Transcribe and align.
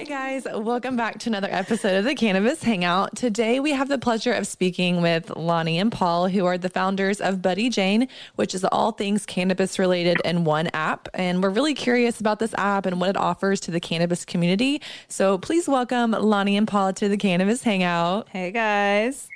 Hey 0.00 0.06
guys, 0.06 0.46
welcome 0.50 0.96
back 0.96 1.18
to 1.18 1.28
another 1.28 1.50
episode 1.50 1.94
of 1.94 2.06
the 2.06 2.14
Cannabis 2.14 2.62
Hangout. 2.62 3.14
Today 3.16 3.60
we 3.60 3.72
have 3.72 3.88
the 3.88 3.98
pleasure 3.98 4.32
of 4.32 4.46
speaking 4.46 5.02
with 5.02 5.26
Loni 5.26 5.74
and 5.74 5.92
Paul, 5.92 6.26
who 6.26 6.46
are 6.46 6.56
the 6.56 6.70
founders 6.70 7.20
of 7.20 7.42
Buddy 7.42 7.68
Jane, 7.68 8.08
which 8.36 8.54
is 8.54 8.64
all 8.64 8.92
things 8.92 9.26
cannabis 9.26 9.78
related 9.78 10.16
in 10.24 10.44
one 10.44 10.68
app. 10.68 11.10
And 11.12 11.42
we're 11.42 11.50
really 11.50 11.74
curious 11.74 12.18
about 12.18 12.38
this 12.38 12.54
app 12.54 12.86
and 12.86 12.98
what 12.98 13.10
it 13.10 13.18
offers 13.18 13.60
to 13.60 13.70
the 13.70 13.78
cannabis 13.78 14.24
community. 14.24 14.80
So 15.08 15.36
please 15.36 15.68
welcome 15.68 16.12
Loni 16.12 16.54
and 16.56 16.66
Paul 16.66 16.94
to 16.94 17.10
the 17.10 17.18
Cannabis 17.18 17.62
Hangout. 17.62 18.30
Hey 18.30 18.52
guys. 18.52 19.28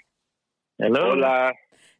Hello. 0.78 1.10
Hola. 1.10 1.52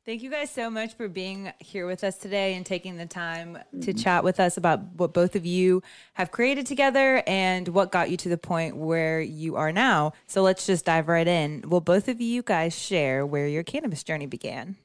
Thank 0.07 0.23
you 0.23 0.31
guys 0.31 0.51
so 0.51 0.69
much 0.69 0.93
for 0.93 1.09
being 1.09 1.51
here 1.61 1.87
with 1.87 2.05
us 2.05 2.19
today 2.19 2.57
and 2.57 2.67
taking 2.67 2.99
the 2.99 3.07
time 3.07 3.55
to 3.55 3.79
mm-hmm. 3.79 3.99
chat 3.99 4.23
with 4.23 4.39
us 4.39 4.59
about 4.59 4.81
what 4.97 5.15
both 5.15 5.35
of 5.35 5.47
you 5.47 5.83
have 6.13 6.31
created 6.31 6.67
together 6.67 7.23
and 7.27 7.69
what 7.69 7.91
got 7.91 8.11
you 8.11 8.19
to 8.19 8.29
the 8.29 8.37
point 8.37 8.77
where 8.77 9.23
you 9.23 9.57
are 9.57 9.73
now. 9.73 10.13
So 10.27 10.43
let's 10.43 10.67
just 10.67 10.85
dive 10.85 11.09
right 11.09 11.27
in. 11.27 11.65
Will 11.67 11.81
both 11.81 12.09
of 12.09 12.21
you 12.21 12.43
guys 12.43 12.79
share 12.79 13.25
where 13.25 13.49
your 13.49 13.63
cannabis 13.63 14.03
journey 14.03 14.27
began? 14.27 14.77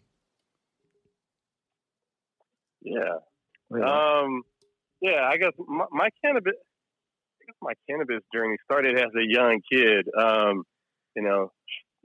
Yeah. 2.82 3.18
Um 3.74 4.44
yeah, 5.02 5.28
I 5.30 5.36
guess 5.36 5.52
my, 5.68 5.86
my 5.92 6.10
cannabis 6.24 6.54
I 6.56 7.46
guess 7.46 7.58
my 7.62 7.74
cannabis 7.90 8.24
journey 8.34 8.56
started 8.64 8.98
as 8.98 9.12
a 9.18 9.26
young 9.28 9.60
kid. 9.70 10.08
Um, 10.18 10.64
you 11.14 11.24
know, 11.24 11.52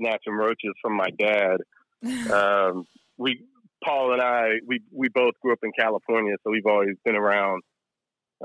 snatching 0.00 0.32
roaches 0.32 0.72
from 0.82 0.96
my 0.96 1.10
dad. 1.16 1.58
Um, 2.30 2.84
we 3.16 3.44
Paul 3.84 4.12
and 4.12 4.22
I 4.22 4.60
we 4.66 4.80
we 4.92 5.08
both 5.08 5.34
grew 5.40 5.52
up 5.52 5.58
in 5.62 5.72
California, 5.78 6.34
so 6.42 6.50
we've 6.50 6.66
always 6.66 6.96
been 7.04 7.16
around 7.16 7.62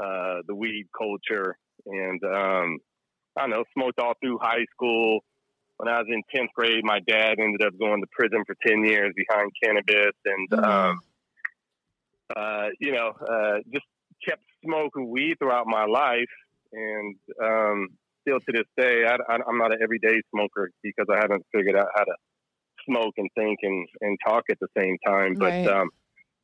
uh, 0.02 0.42
the 0.48 0.56
weed 0.56 0.88
culture, 0.98 1.58
and 1.86 2.24
um, 2.24 2.78
I 3.38 3.42
don't 3.42 3.52
know, 3.52 3.64
smoked 3.74 4.00
all 4.00 4.14
through 4.22 4.40
high 4.42 4.66
school. 4.72 5.20
When 5.78 5.88
I 5.88 6.00
was 6.00 6.08
in 6.10 6.22
tenth 6.36 6.52
grade, 6.54 6.84
my 6.84 7.00
dad 7.08 7.36
ended 7.40 7.64
up 7.66 7.74
going 7.80 8.02
to 8.02 8.08
prison 8.12 8.44
for 8.46 8.56
ten 8.66 8.84
years 8.84 9.14
behind 9.16 9.52
cannabis, 9.64 10.16
and 10.26 10.50
mm-hmm. 10.50 10.64
um, 10.64 11.00
uh, 12.36 12.68
you 12.80 12.92
know, 12.92 13.14
uh, 13.28 13.60
just 13.74 13.86
kept 14.28 14.44
smoking 14.64 15.10
weed 15.10 15.36
throughout 15.40 15.68
my 15.68 15.86
life, 15.86 16.30
and 16.74 17.16
um, 17.42 17.88
still 18.22 18.40
to 18.40 18.52
this 18.52 18.68
day, 18.78 19.04
I, 19.06 19.36
am 19.36 19.58
not 19.58 19.72
an 19.72 19.80
everyday 19.82 20.22
smoker 20.32 20.70
because 20.84 21.08
I 21.12 21.18
haven't 21.18 21.46
figured 21.54 21.76
out 21.76 21.88
how 21.96 22.04
to 22.04 22.16
smoke 22.90 23.14
and 23.18 23.30
think 23.36 23.60
and, 23.62 23.88
and 24.02 24.18
talk 24.26 24.44
at 24.50 24.58
the 24.60 24.68
same 24.78 24.98
time. 25.06 25.36
But 25.36 25.52
right. 25.52 25.68
um, 25.68 25.90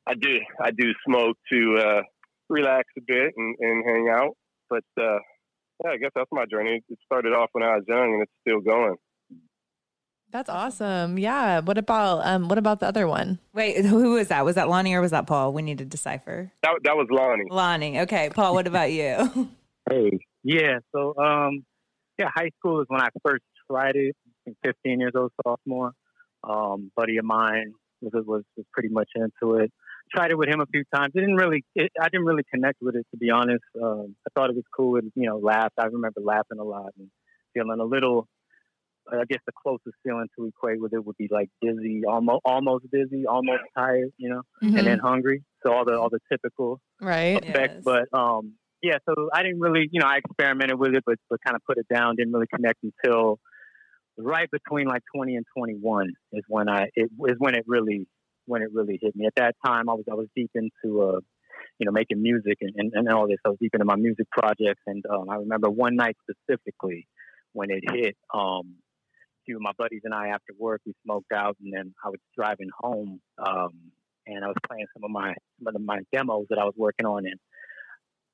I 0.08 0.14
do 0.14 0.40
I 0.62 0.72
do 0.72 0.92
smoke 1.08 1.38
to 1.52 1.78
uh, 1.78 2.02
relax 2.50 2.90
a 2.98 3.02
bit 3.06 3.34
and, 3.36 3.56
and 3.60 3.84
hang 3.86 4.10
out. 4.10 4.36
But 4.70 4.84
uh, 5.00 5.20
yeah, 5.84 5.92
I 5.92 5.98
guess 5.98 6.12
that's 6.16 6.30
my 6.32 6.46
journey. 6.46 6.82
It 6.88 7.00
started 7.06 7.34
off 7.34 7.50
when 7.54 7.64
I 7.64 7.76
was 7.76 7.84
young, 7.88 8.14
and 8.14 8.22
it's 8.22 8.32
still 8.42 8.62
going. 8.62 8.96
That's 10.32 10.50
awesome. 10.50 11.18
Yeah. 11.18 11.62
What 11.62 11.78
about 11.78 12.26
um 12.26 12.50
what 12.50 12.58
about 12.58 12.82
the 12.82 12.88
other 12.88 13.08
one? 13.08 13.40
Wait, 13.54 13.86
who 13.86 14.14
was 14.14 14.28
that? 14.28 14.44
Was 14.44 14.56
that 14.56 14.68
Loni 14.68 14.94
or 14.94 15.02
was 15.02 15.12
that 15.12 15.28
Paul? 15.28 15.54
We 15.54 15.62
need 15.62 15.78
to 15.78 15.86
decipher. 15.86 16.52
That 16.62 16.74
that 16.84 16.98
was 16.98 17.08
Loni. 17.10 17.50
Loni. 17.50 18.02
Okay. 18.02 18.30
Paul, 18.34 18.54
what 18.54 18.68
about 18.68 18.92
you? 18.92 19.50
hey. 19.90 20.20
Yeah, 20.44 20.80
so 20.94 21.16
um 21.18 21.64
yeah, 22.20 22.30
high 22.36 22.50
school 22.60 22.82
is 22.82 22.88
when 22.90 23.02
I 23.02 23.08
first 23.26 23.44
tried 23.70 23.96
it. 23.96 24.16
15 24.64 25.00
years 25.00 25.14
old, 25.16 25.32
sophomore 25.44 25.94
um, 26.48 26.92
buddy 26.96 27.18
of 27.18 27.26
mine 27.26 27.74
was, 28.02 28.14
was 28.26 28.44
was 28.56 28.66
pretty 28.72 28.90
much 28.90 29.10
into 29.16 29.56
it. 29.56 29.72
Tried 30.14 30.32
it 30.32 30.38
with 30.38 30.50
him 30.50 30.60
a 30.60 30.66
few 30.68 30.84
times. 30.94 31.12
It 31.16 31.22
didn't 31.22 31.36
really. 31.36 31.64
It, 31.76 31.92
I 32.00 32.10
didn't 32.10 32.26
really 32.26 32.44
connect 32.54 32.82
with 32.82 32.96
it 32.96 33.06
to 33.12 33.18
be 33.18 33.32
honest. 33.32 33.64
Um, 33.82 34.16
I 34.28 34.30
thought 34.34 34.50
it 34.50 34.56
was 34.56 34.66
cool. 34.76 34.98
It, 34.98 35.06
you 35.16 35.28
know, 35.28 35.38
laughed. 35.38 35.74
I 35.80 35.86
remember 35.86 36.22
laughing 36.22 36.60
a 36.60 36.64
lot 36.64 36.92
and 36.98 37.10
feeling 37.54 37.80
a 37.80 37.86
little. 37.86 38.28
I 39.12 39.24
guess 39.30 39.40
the 39.46 39.52
closest 39.62 39.96
feeling 40.04 40.26
to 40.36 40.48
equate 40.48 40.82
with 40.82 40.92
it 40.94 41.06
would 41.06 41.18
be 41.18 41.28
like 41.30 41.50
dizzy, 41.62 42.02
almost 42.08 42.42
almost 42.44 42.86
dizzy, 42.92 43.26
almost 43.28 43.62
tired, 43.78 44.10
you 44.18 44.30
know, 44.30 44.42
mm-hmm. 44.64 44.78
and 44.78 44.88
then 44.88 45.00
hungry. 45.00 45.44
So 45.62 45.72
all 45.72 45.86
the 45.86 45.98
all 46.00 46.10
the 46.10 46.20
typical 46.32 46.80
right 47.00 47.44
effects. 47.44 47.76
Yes. 47.76 47.84
But 47.84 48.18
um, 48.18 48.54
yeah, 48.82 48.98
so 49.08 49.30
I 49.34 49.44
didn't 49.44 49.60
really, 49.60 49.88
you 49.92 50.00
know, 50.00 50.08
I 50.08 50.18
experimented 50.18 50.80
with 50.80 50.96
it, 50.96 51.04
but 51.06 51.18
but 51.30 51.40
kind 51.46 51.56
of 51.56 51.62
put 51.68 51.78
it 51.78 51.88
down. 51.92 52.16
Didn't 52.16 52.34
really 52.34 52.48
connect 52.54 52.80
until 52.84 53.40
right 54.18 54.50
between 54.50 54.88
like 54.88 55.04
20 55.16 55.36
and 55.36 55.46
21 55.56 56.14
is 56.34 56.44
when 56.48 56.70
I 56.70 56.90
it 56.96 57.10
is 57.28 57.36
when 57.38 57.56
it 57.56 57.64
really 57.68 58.08
when 58.46 58.62
it 58.62 58.70
really 58.74 59.00
hit 59.02 59.16
me. 59.16 59.26
At 59.26 59.36
that 59.36 59.56
time, 59.66 59.90
I 59.90 59.94
was 59.94 60.06
I 60.10 60.16
was 60.16 60.28
deep 60.36 60.52
into 60.56 61.02
uh, 61.02 61.20
you 61.80 61.86
know 61.86 61.92
making 61.92 62.22
music 62.22 62.58
and, 62.62 62.74
and, 62.78 62.92
and 62.94 63.10
all 63.10 63.28
this. 63.28 63.38
I 63.46 63.50
was 63.50 63.58
deep 63.60 63.74
into 63.74 63.86
my 63.86 63.96
music 63.96 64.28
projects, 64.32 64.82
and 64.88 65.04
um, 65.10 65.30
I 65.30 65.36
remember 65.36 65.70
one 65.70 65.96
night 65.96 66.18
specifically 66.30 67.08
when 67.54 67.70
it 67.72 67.84
hit. 67.92 68.16
Um, 68.34 68.76
few 69.46 69.58
of 69.58 69.62
my 69.62 69.74
buddies 69.78 70.02
and 70.04 70.14
I 70.14 70.30
after 70.30 70.54
work 70.58 70.82
we 70.88 70.94
smoked 71.04 71.32
out, 71.32 71.56
and 71.64 71.72
then 71.72 71.94
I 72.04 72.10
was 72.10 72.20
driving 72.36 72.70
home, 72.80 73.20
um, 73.38 73.70
and 74.26 74.44
I 74.44 74.48
was 74.48 74.56
playing 74.68 74.88
some 74.96 75.04
of 75.04 75.12
my 75.12 75.36
some 75.64 75.76
of 75.76 75.82
my 75.84 76.00
demos 76.12 76.48
that 76.50 76.58
I 76.58 76.64
was 76.64 76.74
working 76.76 77.06
on, 77.06 77.26
and 77.26 77.40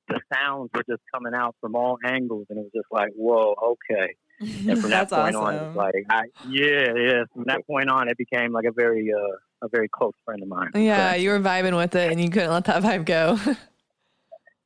the 0.08 0.20
sounds 0.32 0.70
were 0.74 0.84
just 0.88 1.02
coming 1.14 1.34
out 1.34 1.54
from 1.60 1.74
all 1.74 1.98
angles, 2.04 2.46
and 2.48 2.58
it 2.58 2.62
was 2.62 2.72
just 2.74 2.90
like, 2.90 3.10
whoa, 3.14 3.54
okay 3.62 4.14
and 4.42 4.78
from 4.80 4.90
that 4.90 5.08
point 5.10 5.36
awesome. 5.36 5.68
on, 5.68 5.74
like, 5.74 5.94
I, 6.10 6.22
yeah, 6.48 6.94
yeah. 6.96 7.24
From 7.32 7.44
that 7.46 7.66
point 7.66 7.88
on, 7.88 8.08
it 8.08 8.16
became 8.18 8.52
like 8.52 8.64
a 8.64 8.72
very, 8.72 9.12
uh, 9.12 9.36
a 9.64 9.68
very 9.68 9.88
close 9.88 10.12
friend 10.24 10.42
of 10.42 10.48
mine. 10.48 10.70
Yeah, 10.74 11.12
so, 11.12 11.16
you 11.16 11.30
were 11.30 11.40
vibing 11.40 11.76
with 11.76 11.94
it, 11.94 12.10
and 12.10 12.20
you 12.20 12.30
couldn't 12.30 12.50
let 12.50 12.64
that 12.64 12.82
vibe 12.82 13.04
go. 13.04 13.38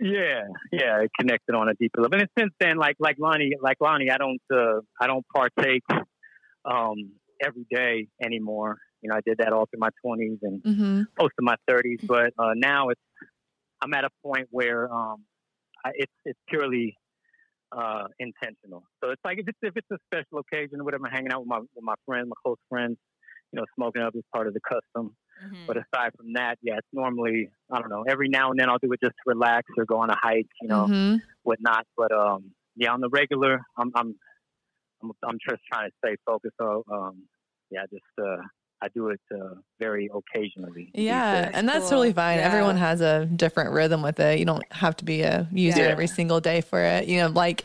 yeah, 0.01 0.45
yeah, 0.73 1.03
it 1.03 1.11
connected 1.19 1.55
on 1.55 1.69
a 1.69 1.75
deeper 1.75 2.01
level. 2.01 2.21
And 2.21 2.29
since 2.39 2.53
then, 2.59 2.77
like 2.77 2.97
like 2.99 3.19
Loni, 3.19 3.51
like 3.61 3.79
Loni, 3.79 4.11
I 4.11 4.17
don't, 4.17 4.41
uh, 4.53 4.81
I 5.01 5.07
don't 5.07 5.27
partake 5.35 5.83
um, 6.65 7.13
every 7.45 7.67
day 7.71 8.09
anymore. 8.23 8.79
You 9.03 9.11
know, 9.11 9.17
I 9.17 9.21
did 9.25 9.39
that 9.39 9.53
all 9.53 9.67
through 9.67 9.81
my 9.81 9.91
twenties 10.03 10.39
and 10.43 10.63
mm-hmm. 10.63 11.03
most 11.19 11.35
of 11.39 11.43
my 11.43 11.57
thirties, 11.69 12.01
but 12.03 12.33
uh, 12.39 12.53
now 12.55 12.89
it's, 12.89 13.01
I'm 13.83 13.93
at 13.95 14.05
a 14.05 14.11
point 14.25 14.49
where 14.51 14.93
um, 14.93 15.25
I, 15.85 15.91
it's 15.95 16.13
it's 16.25 16.39
purely 16.49 16.97
uh, 17.73 18.05
intentional. 18.19 18.85
So 19.03 19.11
it's 19.11 19.23
like 19.25 19.39
if 19.39 19.49
it's 19.49 19.59
if 19.63 19.77
it's 19.77 19.91
a 19.91 19.99
special 20.07 20.39
occasion 20.39 20.81
or 20.81 20.85
whatever, 20.85 21.07
I'm 21.07 21.13
hanging 21.13 21.33
out 21.33 21.41
with 21.41 21.49
my 21.49 21.59
with 21.59 21.83
my 21.83 21.95
friends, 22.05 22.29
my 22.29 22.37
close 22.45 22.59
friends, 22.69 22.97
you 23.53 23.61
know, 23.61 23.67
smoking 23.75 24.03
up 24.03 24.15
is 24.15 24.23
part 24.33 24.47
of 24.47 24.55
the 24.55 24.61
custom. 24.61 25.17
Mm-hmm. 25.45 25.67
But 25.67 25.77
aside 25.77 26.13
from 26.17 26.33
that, 26.35 26.59
yeah, 26.63 26.79
it's 26.79 26.89
normally 26.93 27.51
I 27.71 27.81
don't 27.81 27.91
know. 27.91 28.05
Every 28.09 28.29
now 28.29 28.51
and 28.51 28.59
then 28.59 28.69
I'll 28.69 28.79
do 28.79 28.93
it 28.93 29.01
just 29.03 29.15
to 29.15 29.23
relax 29.27 29.67
or 29.77 29.85
go 29.85 29.99
on 29.99 30.11
a 30.11 30.17
hike, 30.21 30.49
you 30.63 30.69
know, 30.69 30.87
mm-hmm. 30.87 31.17
whatnot. 31.43 31.87
But 31.97 32.13
um, 32.13 32.53
yeah, 32.77 32.93
on 32.93 33.01
the 33.01 33.09
regular, 33.09 33.61
I'm 33.77 33.93
I'm 33.95 34.15
I'm, 35.03 35.13
I'm 35.25 35.39
just 35.49 35.63
trying 35.71 35.91
to 35.91 35.97
stay 36.05 36.17
focused. 36.25 36.55
So 36.61 36.85
um, 36.91 37.25
yeah, 37.71 37.83
just 37.91 38.05
uh, 38.21 38.43
I 38.83 38.89
do 38.89 39.09
it 39.09 39.21
uh, 39.33 39.55
very 39.79 40.11
occasionally. 40.15 40.91
Yeah, 40.95 41.51
and 41.53 41.69
that's 41.69 41.85
cool. 41.85 41.91
totally 41.91 42.13
fine. 42.13 42.39
Yeah. 42.39 42.47
Everyone 42.47 42.77
has 42.77 43.01
a 43.01 43.27
different 43.27 43.73
rhythm 43.73 44.03
with 44.03 44.21
it. 44.21 44.39
You 44.39 44.45
don't 44.45 44.65
have 44.73 44.97
to 44.97 45.05
be 45.05 45.23
a 45.23 45.49
user 45.51 45.83
yeah. 45.83 45.89
every 45.89 46.07
single 46.07 46.41
day 46.41 46.61
for 46.61 46.81
it. 46.81 47.09
You 47.09 47.21
know, 47.21 47.29
like 47.29 47.65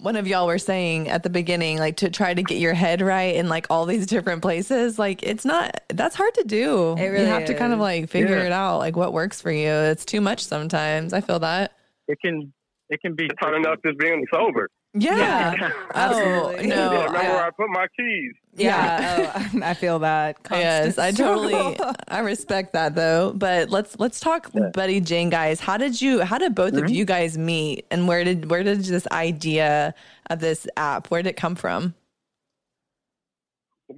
one 0.00 0.16
of 0.16 0.26
y'all 0.26 0.46
were 0.46 0.58
saying 0.58 1.08
at 1.08 1.22
the 1.22 1.30
beginning, 1.30 1.78
like 1.78 1.96
to 1.98 2.10
try 2.10 2.34
to 2.34 2.42
get 2.42 2.58
your 2.58 2.74
head 2.74 3.00
right 3.00 3.34
in 3.34 3.48
like 3.48 3.66
all 3.70 3.86
these 3.86 4.06
different 4.06 4.42
places, 4.42 4.98
like 4.98 5.22
it's 5.22 5.44
not 5.44 5.80
that's 5.88 6.14
hard 6.14 6.34
to 6.34 6.44
do. 6.44 6.92
It 6.92 7.08
really 7.08 7.24
you 7.24 7.30
have 7.30 7.42
is. 7.42 7.48
to 7.48 7.54
kind 7.54 7.72
of 7.72 7.78
like 7.78 8.08
figure 8.08 8.36
yeah. 8.36 8.44
it 8.44 8.52
out, 8.52 8.78
like 8.78 8.96
what 8.96 9.12
works 9.12 9.40
for 9.40 9.50
you. 9.50 9.68
It's 9.68 10.04
too 10.04 10.20
much 10.20 10.44
sometimes. 10.44 11.12
I 11.12 11.20
feel 11.20 11.38
that. 11.40 11.72
It 12.08 12.18
can 12.24 12.52
it 12.90 13.00
can 13.00 13.14
be 13.14 13.26
it's 13.26 13.38
hard 13.40 13.56
enough 13.56 13.78
just 13.84 13.98
being 13.98 14.24
sober. 14.32 14.68
Yeah, 14.96 15.54
yeah. 15.58 15.70
absolutely. 15.94 16.72
Oh, 16.72 16.76
no, 16.76 16.92
yeah, 16.92 17.04
remember 17.04 17.18
where 17.18 17.44
I 17.44 17.50
put 17.50 17.68
my 17.68 17.86
keys. 17.96 18.32
Yeah, 18.54 19.32
oh, 19.52 19.60
I 19.62 19.74
feel 19.74 19.98
that. 19.98 20.38
Yes, 20.50 20.98
I 20.98 21.10
totally, 21.10 21.76
I 22.06 22.20
respect 22.20 22.74
that 22.74 22.94
though. 22.94 23.32
But 23.32 23.70
let's 23.70 23.98
let's 23.98 24.20
talk, 24.20 24.50
yeah. 24.54 24.68
Buddy 24.72 25.00
Jane, 25.00 25.30
guys. 25.30 25.58
How 25.58 25.76
did 25.76 26.00
you? 26.00 26.20
How 26.20 26.38
did 26.38 26.54
both 26.54 26.74
mm-hmm. 26.74 26.84
of 26.84 26.90
you 26.90 27.04
guys 27.04 27.36
meet? 27.36 27.86
And 27.90 28.06
where 28.06 28.22
did 28.22 28.48
where 28.48 28.62
did 28.62 28.84
this 28.84 29.08
idea 29.08 29.94
of 30.30 30.38
this 30.38 30.68
app? 30.76 31.08
Where 31.08 31.22
did 31.22 31.30
it 31.30 31.36
come 31.36 31.56
from? 31.56 31.94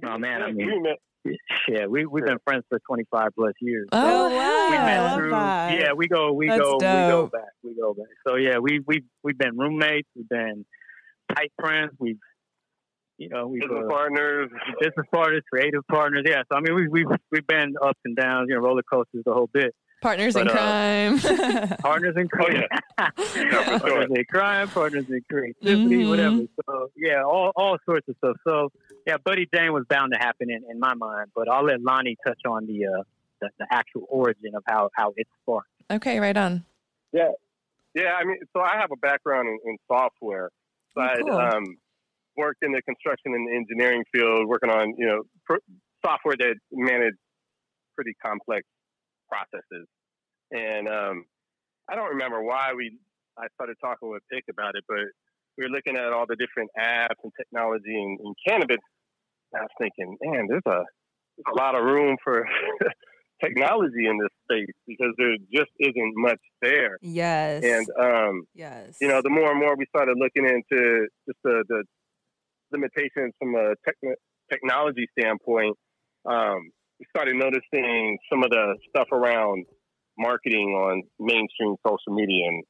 Oh 0.03 0.17
man, 0.17 0.41
I 0.41 0.51
mean, 0.51 0.83
yeah, 1.67 1.85
we 1.85 2.07
we've 2.07 2.25
been 2.25 2.39
friends 2.43 2.63
for 2.69 2.79
twenty 2.87 3.03
five 3.11 3.29
plus 3.35 3.53
years. 3.61 3.87
Oh 3.91 4.29
wow, 4.29 4.69
we 4.69 4.77
met 4.77 5.15
through, 5.15 5.29
yeah, 5.31 5.93
we 5.93 6.07
go, 6.07 6.33
we 6.33 6.47
That's 6.47 6.59
go, 6.59 6.79
dope. 6.79 6.81
we 6.81 7.11
go 7.11 7.27
back, 7.27 7.49
we 7.63 7.75
go 7.79 7.93
back. 7.93 8.07
So 8.27 8.35
yeah, 8.35 8.57
we 8.57 8.79
we 8.85 9.03
we've 9.23 9.37
been 9.37 9.55
roommates. 9.55 10.09
We've 10.15 10.27
been 10.27 10.65
tight 11.35 11.51
friends. 11.59 11.91
We've 11.99 12.19
you 13.17 13.29
know, 13.29 13.47
we've 13.47 13.61
business 13.61 13.83
uh, 13.85 13.89
partners. 13.89 14.49
business 14.79 15.05
partners, 15.11 15.41
creative 15.51 15.81
partners. 15.87 16.23
Yeah, 16.27 16.43
so 16.51 16.57
I 16.57 16.61
mean, 16.61 16.75
we've 16.75 16.91
we've 16.91 17.17
we've 17.31 17.47
been 17.47 17.73
ups 17.81 17.99
and 18.05 18.15
downs, 18.15 18.47
you 18.49 18.55
know, 18.55 18.61
roller 18.61 18.83
coasters, 18.83 19.23
the 19.25 19.33
whole 19.33 19.49
bit. 19.51 19.73
Partners 19.99 20.35
But, 20.35 20.43
in 20.43 20.49
uh, 20.49 20.51
crime. 20.51 21.77
Partners 21.81 22.15
in 22.17 22.27
crime. 22.27 22.63
Oh, 22.99 23.05
crime, 23.05 23.11
Yeah, 23.17 23.63
for 23.63 23.69
sure. 23.71 23.79
partners 23.79 24.09
in 24.15 24.25
crime, 24.29 24.67
partners 24.69 25.05
in 25.09 25.21
creativity, 25.27 26.03
Mhm. 26.03 26.09
whatever. 26.09 26.41
So 26.67 26.91
yeah, 26.95 27.23
all 27.23 27.51
all 27.55 27.77
sorts 27.83 28.07
of 28.07 28.15
stuff. 28.17 28.35
So 28.47 28.71
yeah, 29.07 29.17
Buddy 29.25 29.47
Jane 29.51 29.73
was 29.73 29.85
bound 29.89 30.13
to 30.13 30.19
happen 30.19 30.51
in, 30.51 30.63
in 30.69 30.79
my 30.79 30.93
mind, 30.93 31.31
but 31.35 31.49
I'll 31.49 31.63
let 31.65 31.79
Loni 31.79 32.15
touch 32.23 32.39
on 32.47 32.67
the 32.67 32.85
uh 32.85 33.03
the, 33.41 33.49
the 33.57 33.65
actual 33.71 34.03
origin 34.07 34.53
of 34.55 34.61
how 34.67 34.91
how 34.93 35.13
it 35.17 35.25
sparked. 35.41 35.69
okay, 35.89 36.19
right 36.19 36.37
on. 36.37 36.63
Yeah, 37.11 37.31
yeah, 37.95 38.13
I 38.19 38.23
mean, 38.25 38.37
so 38.53 38.59
I 38.61 38.77
have 38.79 38.91
a 38.91 38.97
background 38.97 39.47
in, 39.47 39.57
in 39.71 39.77
software. 39.87 40.51
So 40.95 41.01
Oh, 41.01 41.15
cool. 41.23 41.39
um, 41.39 41.63
worked 42.35 42.59
in 42.61 42.71
the 42.71 42.81
construction 42.83 43.33
and 43.33 43.49
engineering 43.55 44.03
field, 44.13 44.47
working 44.47 44.69
on 44.69 44.93
you 44.97 45.07
know 45.07 45.23
pr- 45.45 45.65
software 46.05 46.35
that 46.37 46.55
managed 46.71 47.17
pretty 47.95 48.13
complex 48.23 48.63
processes. 49.29 49.87
And 50.51 50.87
um, 50.87 51.25
I 51.89 51.95
don't 51.95 52.09
remember 52.09 52.41
why 52.41 52.73
we 52.75 52.97
I 53.37 53.47
started 53.55 53.75
talking 53.83 54.09
with 54.09 54.23
Pick 54.31 54.45
about 54.49 54.75
it, 54.75 54.83
but 54.87 54.99
we 55.57 55.65
were 55.65 55.69
looking 55.69 55.97
at 55.97 56.13
all 56.13 56.25
the 56.27 56.35
different 56.35 56.69
apps 56.79 57.17
and 57.23 57.31
technology 57.37 57.95
in, 57.95 58.17
in 58.23 58.33
cannabis. 58.47 58.77
And 59.53 59.61
I 59.61 59.63
was 59.63 59.71
thinking, 59.79 60.17
man, 60.21 60.47
there's 60.47 60.65
a 60.67 60.83
there's 61.37 61.53
a 61.53 61.57
lot 61.57 61.75
of 61.75 61.83
room 61.83 62.17
for 62.23 62.45
technology 63.43 64.05
in 64.09 64.17
this 64.17 64.29
space 64.43 64.75
because 64.87 65.13
there 65.17 65.35
just 65.53 65.71
isn't 65.79 66.13
much 66.15 66.39
there. 66.61 66.97
yes. 67.01 67.63
And 67.63 67.87
um, 67.99 68.43
yes. 68.53 68.97
you 69.01 69.07
know, 69.07 69.21
the 69.21 69.29
more 69.29 69.51
and 69.51 69.59
more 69.59 69.75
we 69.75 69.85
started 69.95 70.17
looking 70.17 70.45
into 70.45 71.07
just 71.27 71.39
the, 71.43 71.63
the 71.67 71.83
limitations 72.71 73.33
from 73.39 73.55
a 73.55 73.75
techn 73.87 74.13
technology 74.51 75.07
standpoint, 75.17 75.75
um, 76.25 76.69
we 76.99 77.05
started 77.09 77.35
noticing 77.35 78.17
some 78.31 78.43
of 78.43 78.49
the 78.49 78.75
stuff 78.89 79.07
around 79.11 79.65
marketing 80.17 80.69
on 80.69 81.03
mainstream 81.19 81.75
social 81.85 82.13
media 82.13 82.47
and 82.47 82.63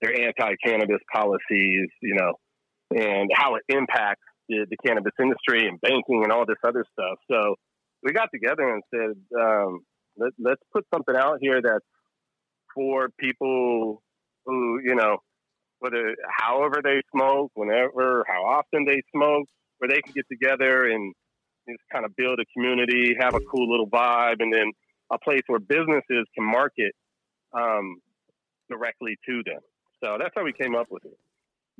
their 0.00 0.14
anti-cannabis 0.26 1.00
policies, 1.12 1.88
you 2.00 2.14
know, 2.14 2.32
and 2.94 3.30
how 3.34 3.56
it 3.56 3.62
impacts 3.68 4.22
the, 4.48 4.64
the 4.70 4.76
cannabis 4.86 5.12
industry 5.20 5.66
and 5.68 5.80
banking 5.80 6.22
and 6.22 6.32
all 6.32 6.46
this 6.46 6.56
other 6.66 6.84
stuff. 6.92 7.18
So 7.30 7.56
we 8.02 8.12
got 8.12 8.28
together 8.32 8.72
and 8.72 8.82
said, 8.94 9.40
um, 9.40 9.80
let, 10.18 10.32
let's 10.38 10.62
put 10.72 10.84
something 10.92 11.16
out 11.16 11.38
here 11.40 11.60
that's 11.62 11.84
for 12.74 13.08
people 13.18 14.02
who, 14.44 14.80
you 14.84 14.94
know, 14.94 15.18
whether 15.80 16.14
however 16.38 16.80
they 16.82 17.00
smoke, 17.14 17.50
whenever, 17.54 18.24
how 18.26 18.44
often 18.44 18.84
they 18.84 19.00
smoke, 19.14 19.46
where 19.78 19.88
they 19.88 20.00
can 20.02 20.12
get 20.12 20.24
together 20.30 20.86
and 20.88 21.14
just 21.68 21.80
kind 21.92 22.04
of 22.04 22.14
build 22.16 22.40
a 22.40 22.44
community, 22.52 23.14
have 23.18 23.34
a 23.34 23.40
cool 23.40 23.70
little 23.70 23.88
vibe, 23.88 24.36
and 24.40 24.52
then 24.52 24.72
a 25.12 25.18
place 25.18 25.42
where 25.46 25.60
businesses 25.60 26.26
can 26.34 26.44
market 26.44 26.92
um, 27.52 27.96
directly 28.70 29.16
to 29.28 29.42
them. 29.44 29.60
So 30.02 30.16
that's 30.18 30.32
how 30.36 30.44
we 30.44 30.52
came 30.52 30.74
up 30.74 30.86
with 30.90 31.04
it. 31.04 31.18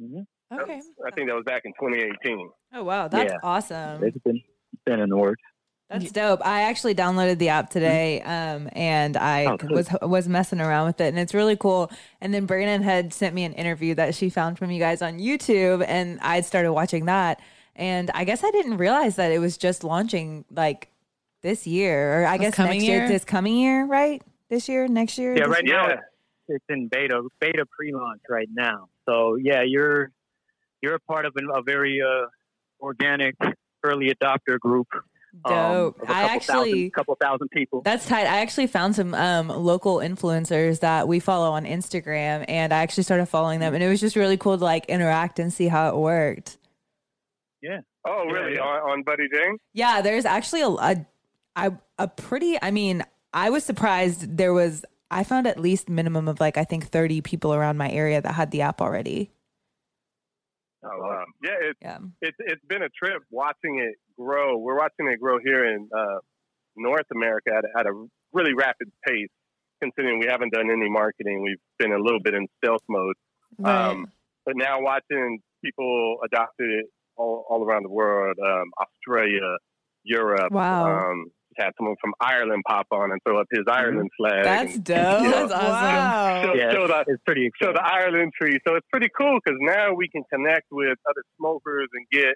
Mm-hmm. 0.00 0.60
Okay. 0.60 0.80
I 1.06 1.10
think 1.10 1.28
that 1.28 1.34
was 1.36 1.44
back 1.44 1.62
in 1.64 1.72
2018. 1.72 2.50
oh 2.74 2.84
wow, 2.84 3.08
that's 3.08 3.32
Yeah. 3.32 3.38
awesome. 3.42 4.02
It's 4.04 4.16
been 4.18 4.36
it's 4.36 4.82
been 4.86 5.00
in 5.00 5.08
the 5.10 5.16
works. 5.16 5.42
That's 5.90 6.12
dope. 6.12 6.44
I 6.44 6.62
actually 6.62 6.94
downloaded 6.94 7.38
the 7.38 7.48
app 7.48 7.70
today, 7.70 8.20
um, 8.22 8.68
and 8.72 9.16
I 9.16 9.46
Oh, 9.46 9.56
cool. 9.56 9.70
was 9.70 9.88
was 10.02 10.28
messing 10.28 10.60
around 10.60 10.86
with 10.86 11.00
it, 11.00 11.08
and 11.08 11.18
it's 11.18 11.32
really 11.32 11.56
cool. 11.56 11.90
And 12.20 12.34
then 12.34 12.44
Brandon 12.44 12.82
had 12.82 13.14
sent 13.14 13.34
me 13.34 13.44
an 13.44 13.54
interview 13.54 13.94
that 13.94 14.14
she 14.14 14.28
found 14.28 14.58
from 14.58 14.70
you 14.70 14.78
guys 14.78 15.00
on 15.00 15.18
YouTube, 15.18 15.82
and 15.88 16.18
I 16.20 16.42
started 16.42 16.72
watching 16.74 17.06
that. 17.06 17.40
And 17.74 18.10
I 18.12 18.24
guess 18.24 18.44
I 18.44 18.50
didn't 18.50 18.76
realize 18.76 19.16
that 19.16 19.32
it 19.32 19.38
was 19.38 19.56
just 19.56 19.82
launching 19.82 20.44
like 20.50 20.88
this 21.42 21.66
year, 21.66 22.20
or 22.22 22.26
I 22.26 22.36
This 22.36 22.48
guess 22.48 22.54
coming 22.56 22.72
next 22.80 22.84
year. 22.84 22.98
year? 22.98 23.08
This 23.08 23.24
coming 23.24 23.56
year, 23.56 23.86
right? 23.86 24.20
This 24.50 24.68
year, 24.68 24.88
next 24.88 25.16
year. 25.16 25.36
Yeah, 25.38 25.44
right 25.44 25.64
year? 25.64 25.74
now 25.76 25.86
it's, 25.88 26.02
it's 26.48 26.64
in 26.68 26.88
beta 26.88 27.22
beta 27.40 27.64
pre-launch 27.64 28.20
right 28.28 28.48
now. 28.52 28.88
So 29.08 29.36
yeah, 29.36 29.62
you're 29.62 30.10
you're 30.82 30.96
a 30.96 31.00
part 31.00 31.24
of 31.24 31.32
an, 31.36 31.48
a 31.54 31.62
very 31.62 32.02
uh, 32.02 32.26
organic 32.80 33.36
early 33.84 34.12
adopter 34.12 34.58
group. 34.58 34.88
Um, 35.44 35.52
Dope. 35.52 36.02
of 36.02 36.08
a 36.08 36.12
I 36.12 36.14
couple 36.22 36.34
actually 36.36 36.70
thousand, 36.72 36.90
couple 36.92 37.16
thousand 37.20 37.48
people. 37.50 37.80
That's 37.82 38.06
tight. 38.06 38.26
I 38.26 38.38
actually 38.40 38.66
found 38.66 38.94
some 38.96 39.14
um, 39.14 39.48
local 39.48 39.96
influencers 39.96 40.80
that 40.80 41.06
we 41.08 41.20
follow 41.20 41.50
on 41.52 41.64
Instagram, 41.64 42.44
and 42.48 42.72
I 42.72 42.78
actually 42.78 43.04
started 43.04 43.26
following 43.26 43.60
them, 43.60 43.74
and 43.74 43.82
it 43.82 43.88
was 43.88 44.00
just 44.00 44.16
really 44.16 44.36
cool 44.36 44.58
to 44.58 44.64
like 44.64 44.86
interact 44.86 45.38
and 45.38 45.52
see 45.52 45.68
how 45.68 45.88
it 45.88 45.96
worked. 45.96 46.58
Yeah. 47.62 47.80
Oh, 48.06 48.24
Yeah, 48.26 48.32
really? 48.32 48.54
yeah. 48.54 48.60
On, 48.62 48.90
on 48.90 49.02
Buddy 49.02 49.28
Jane? 49.34 49.58
Yeah, 49.74 50.00
there's 50.00 50.24
actually 50.24 50.62
a, 50.62 50.68
a, 50.68 51.06
a, 51.56 51.72
a 51.98 52.08
pretty. 52.08 52.56
I 52.62 52.70
mean, 52.70 53.04
I 53.32 53.50
was 53.50 53.64
surprised 53.64 54.36
there 54.36 54.52
was. 54.52 54.84
I 55.10 55.24
found 55.24 55.46
at 55.46 55.58
least 55.58 55.88
minimum 55.88 56.28
of 56.28 56.38
like 56.40 56.56
I 56.58 56.64
think 56.64 56.86
30 56.88 57.22
people 57.22 57.54
around 57.54 57.78
my 57.78 57.90
area 57.90 58.20
that 58.20 58.32
had 58.34 58.50
the 58.50 58.60
app 58.62 58.80
already. 58.82 59.30
Oh, 60.84 60.88
wow. 61.00 61.24
Yeah, 61.42 61.50
it's 61.60 61.78
Yeah. 61.82 61.98
it's 62.22 62.36
it's 62.40 62.64
been 62.66 62.82
a 62.82 62.88
trip 62.90 63.22
watching 63.30 63.78
it 63.80 63.96
grow. 64.18 64.56
We're 64.58 64.76
watching 64.76 65.06
it 65.08 65.20
grow 65.20 65.38
here 65.42 65.64
in 65.64 65.88
uh, 65.96 66.18
North 66.76 67.06
America 67.14 67.50
at, 67.56 67.64
a- 67.64 67.80
at 67.80 67.86
a 67.86 68.06
really 68.32 68.54
rapid 68.54 68.90
pace. 69.06 69.28
Considering 69.80 70.18
we 70.18 70.26
haven't 70.26 70.52
done 70.52 70.70
any 70.72 70.90
marketing, 70.90 71.40
we've 71.42 71.60
been 71.78 71.92
a 71.92 71.98
little 72.02 72.18
bit 72.20 72.34
in 72.34 72.48
stealth 72.62 72.82
mode. 72.88 73.14
Right. 73.58 73.90
Um, 73.90 74.06
but 74.44 74.56
now 74.56 74.80
watching 74.80 75.38
people 75.64 76.16
adopt 76.24 76.54
it 76.58 76.86
all, 77.16 77.46
all 77.48 77.64
around 77.64 77.84
the 77.84 77.88
world, 77.90 78.36
um, 78.44 78.70
Australia, 78.80 79.56
Europe. 80.02 80.50
Wow. 80.50 80.86
Um, 81.10 81.26
just 81.50 81.64
had 81.64 81.70
someone 81.78 81.94
from 82.00 82.12
Ireland 82.20 82.64
pop 82.66 82.86
on 82.90 83.12
and 83.12 83.20
throw 83.24 83.38
up 83.40 83.46
his 83.52 83.64
Ireland 83.70 84.10
flag. 84.18 84.44
That's 84.44 84.74
and 84.74 84.84
dope. 84.84 84.96
Yeah. 84.96 85.30
That's 85.30 85.52
awesome. 85.52 85.68
Wow. 85.70 86.42
show, 86.42 86.54
yeah, 86.54 86.72
show 86.72 86.86
the 86.88 87.04
it's 87.06 87.22
pretty 87.24 87.50
show 87.62 87.72
the 87.72 87.82
Ireland 87.82 88.32
tree. 88.40 88.58
So 88.66 88.74
it's 88.74 88.86
pretty 88.90 89.08
cool 89.16 89.38
because 89.44 89.58
now 89.60 89.94
we 89.94 90.08
can 90.08 90.24
connect 90.32 90.66
with 90.72 90.98
other 91.08 91.22
smokers 91.38 91.86
and 91.92 92.04
get, 92.10 92.34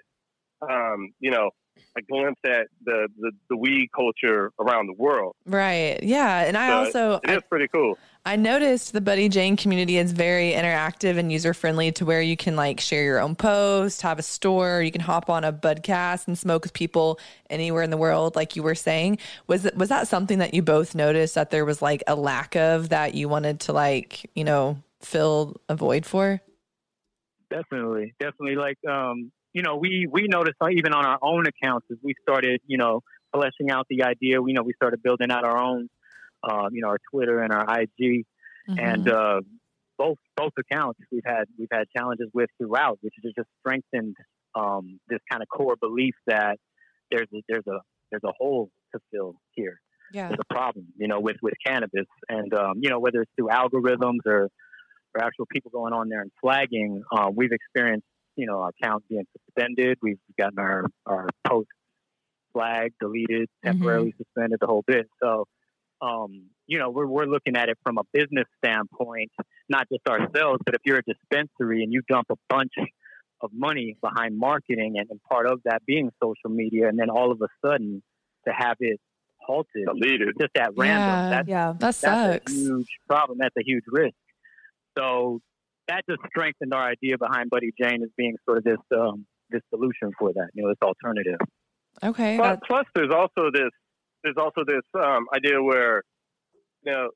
um, 0.61 1.09
you 1.19 1.29
know, 1.31 1.49
a 1.97 2.01
glimpse 2.01 2.39
at 2.45 2.67
the, 2.83 3.07
the, 3.19 3.31
the 3.49 3.57
weed 3.57 3.89
culture 3.95 4.51
around 4.59 4.87
the 4.87 4.93
world. 4.93 5.35
Right. 5.45 6.01
Yeah. 6.01 6.43
And 6.43 6.57
I 6.57 6.67
So 6.67 7.13
also 7.13 7.21
It 7.23 7.31
is 7.31 7.43
pretty 7.49 7.67
cool. 7.67 7.97
I 8.25 8.37
noticed 8.37 8.93
the 8.93 9.01
Buddy 9.01 9.27
Jane 9.27 9.57
community 9.57 9.97
is 9.97 10.13
very 10.13 10.51
interactive 10.53 11.17
and 11.17 11.29
user 11.29 11.53
friendly 11.53 11.91
to 11.93 12.05
where 12.05 12.21
you 12.21 12.37
can 12.37 12.55
like 12.55 12.79
share 12.79 13.03
your 13.03 13.19
own 13.19 13.35
post, 13.35 14.01
have 14.01 14.17
a 14.17 14.23
store, 14.23 14.81
you 14.81 14.91
can 14.91 15.01
hop 15.01 15.29
on 15.29 15.43
a 15.43 15.51
budcast 15.51 16.27
and 16.27 16.37
smoke 16.37 16.63
with 16.63 16.71
people 16.71 17.19
anywhere 17.49 17.83
in 17.83 17.89
the 17.89 17.97
world, 17.97 18.37
like 18.37 18.55
you 18.55 18.63
were 18.63 18.75
saying. 18.75 19.17
Was 19.47 19.65
it 19.65 19.75
was 19.75 19.89
that 19.89 20.07
something 20.07 20.39
that 20.39 20.53
you 20.53 20.61
both 20.61 20.95
noticed 20.95 21.35
that 21.35 21.51
there 21.51 21.65
was 21.65 21.81
like 21.81 22.01
a 22.07 22.15
lack 22.15 22.55
of 22.55 22.89
that 22.89 23.13
you 23.13 23.27
wanted 23.27 23.59
to 23.61 23.73
like, 23.73 24.29
you 24.35 24.45
know, 24.45 24.81
fill 25.01 25.57
a 25.67 25.75
void 25.75 26.05
for? 26.05 26.39
Definitely, 27.49 28.15
definitely. 28.19 28.55
Like, 28.55 28.77
um, 28.89 29.31
you 29.53 29.61
know, 29.61 29.77
we 29.77 30.07
we 30.11 30.27
noticed 30.27 30.57
uh, 30.61 30.69
even 30.69 30.93
on 30.93 31.05
our 31.05 31.19
own 31.21 31.45
accounts 31.47 31.87
as 31.91 31.97
we 32.01 32.15
started, 32.21 32.61
you 32.67 32.77
know, 32.77 33.01
fleshing 33.33 33.69
out 33.71 33.87
the 33.89 34.03
idea. 34.03 34.41
We 34.41 34.53
know 34.53 34.63
we 34.63 34.73
started 34.73 35.01
building 35.03 35.31
out 35.31 35.43
our 35.45 35.57
own, 35.57 35.89
um, 36.43 36.69
you 36.71 36.81
know, 36.81 36.89
our 36.89 36.99
Twitter 37.11 37.39
and 37.41 37.53
our 37.53 37.65
IG, 37.81 38.25
and 38.77 39.05
Mm-hmm. 39.05 39.09
uh, 39.09 39.41
both 39.97 40.17
both 40.35 40.53
accounts 40.57 40.99
we've 41.11 41.23
had 41.25 41.45
we've 41.57 41.67
had 41.71 41.85
challenges 41.95 42.29
with 42.33 42.49
throughout, 42.57 42.97
which 43.01 43.13
has 43.23 43.33
just 43.35 43.49
strengthened 43.59 44.15
um, 44.55 44.99
this 45.07 45.19
kind 45.29 45.41
of 45.43 45.49
core 45.49 45.75
belief 45.79 46.15
that 46.27 46.57
there's 47.11 47.27
a, 47.33 47.41
there's 47.47 47.67
a 47.67 47.79
there's 48.09 48.23
a 48.23 48.31
hole 48.37 48.69
to 48.93 48.99
fill 49.11 49.35
here. 49.51 49.79
yeah. 50.11 50.27
There's 50.27 50.39
a 50.49 50.53
problem, 50.53 50.87
you 50.97 51.07
know, 51.07 51.19
with 51.19 51.37
with 51.41 51.53
cannabis, 51.65 52.07
and 52.29 52.53
um, 52.53 52.73
you 52.81 52.89
know 52.89 52.99
whether 52.99 53.21
it's 53.21 53.31
through 53.35 53.49
algorithms 53.49 54.19
or 54.25 54.49
or 55.15 55.23
actual 55.23 55.45
people 55.45 55.69
going 55.71 55.93
on 55.93 56.09
there 56.09 56.21
and 56.21 56.31
flagging, 56.41 57.03
uh, 57.15 57.29
we've 57.33 57.51
experienced 57.51 58.07
you 58.35 58.45
know 58.45 58.59
our 58.61 58.69
account 58.69 59.03
being 59.09 59.25
suspended. 59.47 59.97
We've 60.01 60.19
gotten 60.39 60.59
our 60.59 60.85
our 61.05 61.27
posts 61.47 61.71
flagged, 62.53 62.95
deleted, 62.99 63.49
temporarily 63.63 64.13
suspended, 64.17 64.59
the 64.61 64.67
whole 64.67 64.83
bit. 64.85 65.07
So. 65.21 65.45
Um, 66.01 66.47
you 66.67 66.79
know, 66.79 66.89
we're, 66.89 67.05
we're 67.07 67.23
looking 67.27 67.55
at 67.55 67.69
it 67.69 67.77
from 67.81 67.97
a 67.97 68.01
business 68.11 68.43
standpoint, 68.57 69.31
not 69.69 69.87
just 69.89 70.05
ourselves, 70.05 70.59
but 70.65 70.75
if 70.75 70.81
you're 70.83 70.97
a 70.97 71.01
dispensary 71.01 71.81
and 71.81 71.93
you 71.93 72.01
dump 72.09 72.27
a 72.29 72.35
bunch 72.49 72.73
of 73.39 73.51
money 73.53 73.95
behind 74.01 74.37
marketing 74.37 74.95
and, 74.97 75.09
and 75.09 75.21
part 75.23 75.47
of 75.49 75.61
that 75.63 75.81
being 75.85 76.11
social 76.21 76.49
media, 76.53 76.89
and 76.89 76.99
then 76.99 77.09
all 77.09 77.31
of 77.31 77.41
a 77.41 77.47
sudden 77.65 78.03
to 78.45 78.53
have 78.53 78.75
it 78.81 78.99
halted 79.39 79.85
Deleted. 79.85 80.33
just 80.41 80.51
at 80.57 80.71
Yeah. 80.75 80.83
random, 80.83 81.29
that's, 81.31 81.47
Yeah. 81.47 81.67
That 81.71 81.79
that's 81.79 81.97
sucks. 81.99 82.51
a 82.51 82.55
huge 82.55 82.87
problem. 83.07 83.37
That's 83.39 83.55
a 83.57 83.63
huge 83.63 83.85
risk. 83.87 84.15
So 84.97 85.39
that 85.87 86.01
just 86.09 86.21
strengthened 86.27 86.73
our 86.73 86.87
idea 86.87 87.17
behind 87.17 87.49
Buddy 87.49 87.71
Jane 87.79 88.01
as 88.03 88.09
being 88.17 88.35
sort 88.45 88.59
of 88.59 88.63
this 88.63 88.77
um, 88.97 89.25
this 89.49 89.61
solution 89.69 90.11
for 90.17 90.31
that, 90.33 90.49
you 90.53 90.63
know, 90.63 90.69
this 90.69 90.77
alternative. 90.81 91.37
Okay. 92.03 92.37
Plus, 92.37 92.57
plus, 92.65 92.85
there's 92.95 93.11
also 93.13 93.49
this 93.53 93.69
there's 94.23 94.37
also 94.37 94.63
this 94.65 94.83
um, 94.95 95.25
idea 95.35 95.61
where 95.61 96.03
you 96.85 96.91
know 96.91 97.09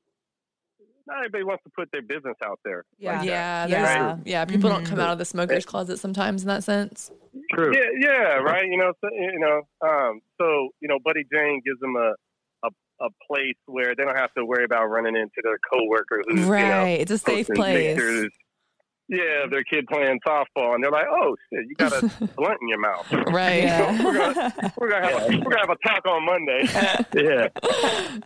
not 1.06 1.18
everybody 1.20 1.42
wants 1.44 1.64
to 1.64 1.70
put 1.74 1.88
their 1.90 2.02
business 2.02 2.36
out 2.44 2.60
there. 2.66 2.84
Yeah. 2.98 3.12
like 3.12 3.20
that. 3.20 3.26
yeah, 3.26 3.66
Yeah. 3.66 4.14
there's, 4.14 4.26
yeah. 4.26 4.44
People 4.44 4.68
don't 4.68 4.84
Mhm. 4.84 4.88
come 4.90 5.00
out 5.00 5.10
of 5.10 5.18
the 5.18 5.24
smoker's 5.24 5.64
closet 5.64 5.98
sometimes 5.98 6.42
in 6.42 6.48
that 6.48 6.64
sense. 6.64 7.10
True. 7.54 7.72
Yeah, 7.74 7.88
yeah, 7.98 8.34
right. 8.36 8.66
You 8.66 8.76
know, 8.76 8.92
so, 9.00 9.08
you 9.14 9.38
know, 9.40 9.62
um, 9.88 10.20
so 10.38 10.68
you 10.80 10.88
know, 10.88 10.98
Buddy 11.02 11.24
Jane 11.32 11.62
gives 11.64 11.80
them 11.80 11.96
a, 11.96 12.12
a 12.66 12.70
a 13.00 13.08
place 13.26 13.56
where 13.66 13.94
they 13.96 14.04
don't 14.04 14.16
have 14.18 14.32
to 14.34 14.44
worry 14.44 14.64
about 14.64 14.86
running 14.88 15.16
into 15.16 15.40
their 15.42 15.56
coworker 15.72 16.22
who's 16.28 16.42
right. 16.44 16.60
You 16.62 16.68
know, 16.68 16.84
it's 17.02 17.10
a 17.10 17.18
safe 17.18 17.48
place. 17.48 17.94
pictures. 17.96 18.30
Yeah, 19.08 19.46
their 19.50 19.64
kid 19.64 19.86
playing 19.86 20.20
softball, 20.26 20.74
and 20.74 20.84
they're 20.84 20.90
like, 20.90 21.06
"Oh 21.10 21.34
shit, 21.50 21.64
you 21.66 21.74
got 21.76 21.92
a 21.92 22.00
blunt 22.36 22.58
in 22.60 22.68
your 22.68 22.80
mouth." 22.80 23.10
Right. 23.32 23.64
Yeah. 23.68 24.04
we're 24.04 24.12
gonna 24.12 24.72
we're 24.76 24.90
gonna 24.90 25.08
have 25.08 25.22
a, 25.22 25.36
we're 25.38 25.50
gonna 25.50 25.66
have 25.66 25.70
a 25.70 25.88
talk 25.88 26.06
on 26.06 26.24
Monday. 26.26 26.68
Yeah. 27.14 27.48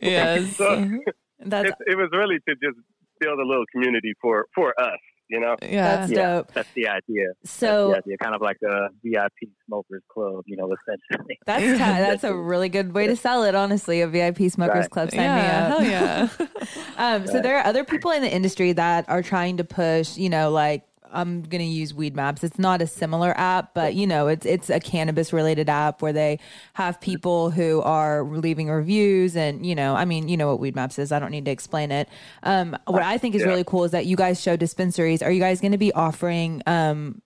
yes. 0.00 0.56
So 0.56 0.76
mm-hmm. 0.76 0.96
That's 1.44 1.70
it, 1.70 1.74
it 1.86 1.96
was 1.96 2.08
really 2.12 2.38
to 2.48 2.54
just 2.54 2.78
build 3.20 3.38
a 3.38 3.46
little 3.46 3.64
community 3.72 4.12
for 4.20 4.46
for 4.54 4.74
us, 4.80 4.98
you 5.32 5.40
know. 5.40 5.56
yeah. 5.62 5.96
that's 5.96 6.12
Yeah. 6.12 6.34
dope. 6.36 6.52
That's 6.52 6.68
the 6.74 6.86
idea. 6.88 7.26
So 7.44 7.88
That's 7.92 8.04
the 8.04 8.10
idea. 8.12 8.18
Kind 8.18 8.34
of 8.36 8.40
like 8.42 8.58
a 8.62 8.88
VIP 9.02 9.50
smokers 9.66 10.02
club, 10.12 10.44
you 10.46 10.56
know, 10.56 10.72
essentially. 10.72 11.38
that's 11.46 11.64
ki- 11.64 11.78
that's 11.78 12.24
a 12.24 12.34
really 12.34 12.68
good 12.68 12.92
way 12.94 13.06
to 13.08 13.16
sell 13.16 13.42
it. 13.42 13.54
Honestly, 13.56 14.00
a 14.02 14.06
VIP 14.06 14.50
smokers 14.50 14.82
Right. 14.82 14.90
club. 14.90 15.10
Sign 15.10 15.20
yeah. 15.20 15.36
me 15.36 15.42
up. 15.42 15.78
Hell 15.78 15.84
yeah. 15.84 16.28
Um, 16.98 17.26
so 17.26 17.40
there 17.40 17.58
are 17.58 17.66
other 17.66 17.82
people 17.84 18.10
in 18.12 18.22
the 18.22 18.32
industry 18.32 18.72
that 18.74 19.08
are 19.08 19.22
trying 19.22 19.56
to 19.56 19.64
push, 19.64 20.16
you 20.16 20.28
know, 20.28 20.50
like 20.50 20.84
I'm 21.12 21.42
gonna 21.42 21.64
use 21.64 21.92
Weedmaps. 21.92 22.42
It's 22.42 22.58
not 22.58 22.82
a 22.82 22.86
similar 22.86 23.32
app, 23.38 23.74
but 23.74 23.94
you 23.94 24.06
know, 24.06 24.28
it's 24.28 24.46
it's 24.46 24.70
a 24.70 24.80
cannabis 24.80 25.32
related 25.32 25.68
app 25.68 26.02
where 26.02 26.12
they 26.12 26.38
have 26.74 27.00
people 27.00 27.50
who 27.50 27.80
are 27.82 28.24
leaving 28.24 28.68
reviews 28.70 29.36
and 29.36 29.64
you 29.64 29.74
know, 29.74 29.94
I 29.94 30.04
mean, 30.04 30.28
you 30.28 30.36
know 30.36 30.54
what 30.54 30.60
Weedmaps 30.60 30.98
is. 30.98 31.12
I 31.12 31.18
don't 31.18 31.30
need 31.30 31.44
to 31.44 31.50
explain 31.50 31.90
it. 31.92 32.08
Um, 32.42 32.76
what 32.86 33.02
I 33.02 33.18
think 33.18 33.34
is 33.34 33.42
Yeah. 33.42 33.48
really 33.48 33.64
cool 33.64 33.84
is 33.84 33.90
that 33.92 34.06
you 34.06 34.16
guys 34.16 34.40
show 34.40 34.56
dispensaries. 34.56 35.22
Are 35.22 35.30
you 35.30 35.40
guys 35.40 35.60
going 35.60 35.72
to 35.72 35.78
be 35.78 35.92
offering 35.92 36.62
um 36.66 37.22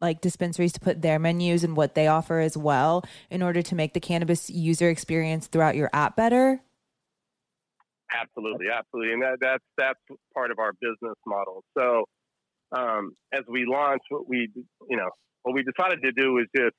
like 0.00 0.20
dispensaries 0.20 0.72
to 0.72 0.80
put 0.80 1.00
their 1.02 1.18
menus 1.18 1.64
and 1.64 1.76
what 1.76 1.94
they 1.94 2.06
offer 2.06 2.38
as 2.40 2.56
well 2.56 3.04
in 3.30 3.42
order 3.42 3.62
to 3.62 3.74
make 3.74 3.94
the 3.94 4.00
cannabis 4.00 4.50
user 4.50 4.90
experience 4.90 5.46
throughout 5.46 5.76
your 5.76 5.88
app 5.94 6.14
better? 6.16 6.60
Absolutely, 8.12 8.66
absolutely, 8.72 9.12
and 9.14 9.22
that, 9.22 9.38
that's 9.40 9.64
that's 9.76 9.98
part 10.34 10.50
of 10.50 10.58
our 10.58 10.72
business 10.74 11.16
model. 11.26 11.64
So, 11.76 12.04
um, 12.72 13.12
as 13.32 13.42
we 13.48 13.64
launch, 13.66 14.02
what 14.10 14.28
we 14.28 14.50
you 14.88 14.96
know 14.96 15.10
what 15.42 15.54
we 15.54 15.62
decided 15.62 16.00
to 16.02 16.12
do 16.12 16.38
is 16.38 16.46
just 16.56 16.74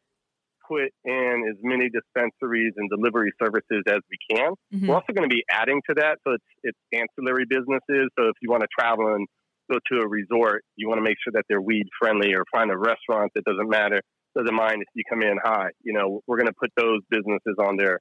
put 0.67 0.89
in 1.03 1.45
as 1.47 1.57
many 1.61 1.89
dispensaries 1.89 2.73
and 2.77 2.89
delivery 2.89 3.31
services 3.41 3.83
as 3.87 3.99
we 4.09 4.17
can. 4.35 4.53
Mhm. 4.73 4.87
We're 4.87 4.95
also 4.95 5.13
going 5.13 5.29
to 5.29 5.33
be 5.33 5.43
adding 5.51 5.81
to 5.89 5.95
that, 5.95 6.17
so 6.23 6.33
it's 6.33 6.45
it's 6.63 6.79
ancillary 6.91 7.45
businesses. 7.47 8.09
So 8.17 8.27
if 8.29 8.35
you 8.41 8.49
want 8.49 8.61
to 8.61 8.67
travel 8.77 9.13
and 9.13 9.27
go 9.71 9.77
to 9.91 9.99
a 10.01 10.07
resort, 10.07 10.63
you 10.75 10.87
want 10.87 10.99
to 10.99 11.03
make 11.03 11.17
sure 11.23 11.33
that 11.33 11.43
they're 11.49 11.61
weed 11.61 11.85
friendly, 11.99 12.33
or 12.33 12.43
find 12.51 12.71
a 12.71 12.77
restaurant 12.77 13.31
that 13.35 13.43
doesn't 13.45 13.69
matter, 13.69 14.01
doesn't 14.35 14.55
mind 14.55 14.81
if 14.81 14.87
you 14.95 15.03
come 15.09 15.21
in 15.21 15.37
high. 15.43 15.69
You 15.83 15.93
know, 15.93 16.21
we're 16.27 16.37
going 16.37 16.47
to 16.47 16.53
put 16.59 16.71
those 16.75 17.01
businesses 17.09 17.55
on 17.59 17.77
there 17.77 17.99